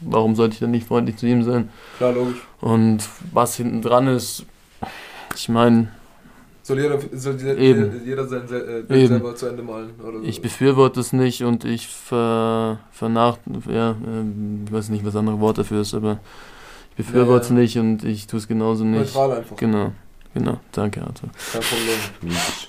Warum 0.00 0.34
sollte 0.34 0.54
ich 0.54 0.60
dann 0.60 0.70
nicht 0.70 0.86
freundlich 0.86 1.16
zu 1.16 1.26
ihm 1.26 1.42
sein? 1.42 1.68
Klar, 1.98 2.12
logisch. 2.12 2.38
Und 2.60 2.98
was 3.32 3.56
hinten 3.56 3.82
dran 3.82 4.06
ist, 4.08 4.44
ich 5.34 5.48
meine, 5.48 5.88
Soll 6.62 6.78
jeder, 6.80 6.98
soll 7.12 7.36
jeder, 7.38 7.56
Eben. 7.58 8.02
jeder 8.04 8.28
sein 8.28 8.42
äh, 8.44 8.82
Bild 8.82 8.90
Eben. 8.90 9.08
selber 9.08 9.34
zu 9.34 9.46
Ende 9.46 9.62
malen? 9.62 9.90
Oder 10.00 10.18
so. 10.18 10.24
ich 10.24 10.40
befürworte 10.42 11.00
es 11.00 11.12
nicht 11.12 11.42
und 11.42 11.64
ich 11.64 11.88
ver, 11.88 12.78
vernach, 12.92 13.38
ja, 13.68 13.90
ähm, 14.06 14.64
ich 14.66 14.72
weiß 14.72 14.90
nicht, 14.90 15.04
was 15.04 15.16
andere 15.16 15.40
Wort 15.40 15.58
dafür 15.58 15.80
ist, 15.80 15.94
aber 15.94 16.20
ich 16.90 16.96
befürworte 17.06 17.44
es 17.44 17.48
Ja, 17.50 17.56
ja. 17.56 17.60
nicht 17.62 17.78
und 17.78 18.04
ich 18.04 18.26
tue 18.26 18.38
es 18.38 18.46
genauso 18.46 18.84
nicht. 18.84 19.14
Neutral 19.14 19.38
einfach. 19.38 19.56
Genau, 19.56 19.92
genau, 20.34 20.60
danke 20.72 21.00
Arthur. 21.02 21.30
Kein 21.52 21.62
Problem. 21.62 22.30
Mäßig. 22.30 22.68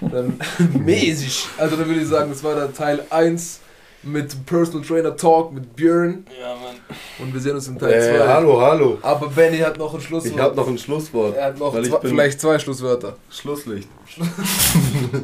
Dann 0.00 0.82
mäßig. 0.84 1.46
Also 1.58 1.76
dann 1.76 1.86
würde 1.86 2.00
ich 2.00 2.08
sagen, 2.08 2.30
das 2.30 2.42
war 2.42 2.54
der 2.56 2.72
Teil 2.74 3.00
1 3.10 3.60
mit 4.06 4.46
Personal 4.46 4.86
Trainer 4.86 5.16
Talk 5.16 5.52
mit 5.52 5.74
Björn. 5.76 6.24
Ja, 6.40 6.54
Mann. 6.54 6.76
Und 7.18 7.34
wir 7.34 7.40
sehen 7.40 7.54
uns 7.54 7.68
im 7.68 7.78
Teil 7.78 8.00
2. 8.00 8.24
Äh, 8.24 8.28
hallo, 8.28 8.60
hallo. 8.60 8.98
Aber 9.02 9.28
Benny 9.28 9.58
hat 9.58 9.78
noch 9.78 9.94
ein 9.94 10.00
Schlusswort. 10.00 10.34
Ich 10.34 10.40
habe 10.40 10.56
noch 10.56 10.68
ein 10.68 10.78
Schlusswort. 10.78 11.36
er 11.36 11.46
hat 11.46 11.58
noch 11.58 11.74
weil 11.74 11.84
ich 11.84 11.90
zwei, 11.90 11.98
bin- 11.98 12.10
vielleicht 12.10 12.40
zwei 12.40 12.58
Schlusswörter. 12.58 13.16
Schlusslicht. 13.30 13.88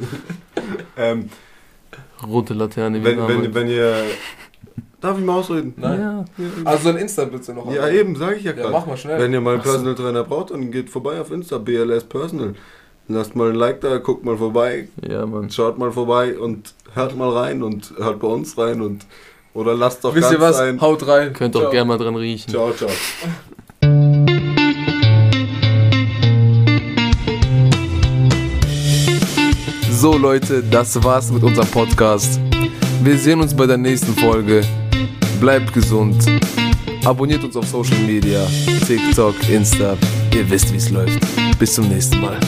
ähm, 0.96 1.28
Rote 2.26 2.54
Laterne, 2.54 3.00
wie 3.00 3.04
wenn, 3.04 3.28
wenn, 3.28 3.54
wenn 3.54 3.68
ihr. 3.68 3.94
Darf 5.00 5.18
ich 5.18 5.24
mal 5.24 5.38
ausreden? 5.38 5.72
Nein. 5.78 6.00
Ja, 6.00 6.24
Also 6.64 6.90
ein 6.90 6.98
Insta 6.98 7.24
bitte 7.24 7.54
noch. 7.54 7.72
Ja, 7.72 7.88
eben, 7.88 8.14
sage 8.16 8.36
ich 8.36 8.44
ja 8.44 8.50
Ja, 8.50 8.56
gerade. 8.58 8.72
mach 8.72 8.84
mal 8.86 8.98
schnell. 8.98 9.18
Wenn 9.18 9.32
ihr 9.32 9.40
mal 9.40 9.54
einen. 9.54 9.62
Personal 9.62 9.94
Trainer 9.94 10.24
braucht, 10.24 10.50
dann 10.50 10.70
geht 10.70 10.90
vorbei 10.90 11.18
auf 11.20 11.30
Insta, 11.30 11.56
BLS 11.56 12.04
Personal. 12.04 12.54
Lasst 13.14 13.34
mal 13.36 13.50
ein 13.50 13.54
Like 13.56 13.80
da, 13.80 13.98
guckt 13.98 14.24
mal 14.24 14.36
vorbei, 14.36 14.88
Ja, 15.08 15.26
Mann. 15.26 15.50
schaut 15.50 15.78
mal 15.78 15.92
vorbei 15.92 16.38
und 16.38 16.74
hört 16.94 17.16
mal 17.16 17.30
rein 17.30 17.62
und 17.62 17.92
hört 17.98 18.20
bei 18.20 18.28
uns 18.28 18.56
rein 18.58 18.80
und 18.80 19.06
oder 19.52 19.74
lasst 19.74 20.04
doch 20.04 20.14
Wisst 20.14 20.30
ganz 20.30 20.34
ihr 20.34 20.40
was? 20.40 20.58
ein. 20.60 20.80
Haut 20.80 21.06
rein. 21.08 21.32
Könnt 21.32 21.56
auch 21.56 21.60
Ciao. 21.62 21.70
gerne 21.72 21.88
mal 21.88 21.98
dran 21.98 22.14
riechen. 22.14 22.50
Ciao, 22.50 22.70
ciao. 22.72 22.88
So 29.90 30.16
Leute, 30.16 30.62
das 30.62 31.02
war's 31.02 31.30
mit 31.30 31.42
unserem 31.42 31.68
Podcast. 31.68 32.40
Wir 33.02 33.18
sehen 33.18 33.40
uns 33.40 33.54
bei 33.54 33.66
der 33.66 33.76
nächsten 33.76 34.14
Folge. 34.14 34.62
Bleibt 35.40 35.72
gesund. 35.72 36.24
Abonniert 37.04 37.42
uns 37.44 37.56
auf 37.56 37.66
Social 37.66 37.98
Media, 38.06 38.46
TikTok, 38.86 39.34
Insta. 39.48 39.96
Ihr 40.34 40.48
wisst, 40.50 40.72
wie 40.72 40.76
es 40.76 40.90
läuft. 40.90 41.18
Bis 41.58 41.74
zum 41.74 41.88
nächsten 41.88 42.20
Mal. 42.20 42.38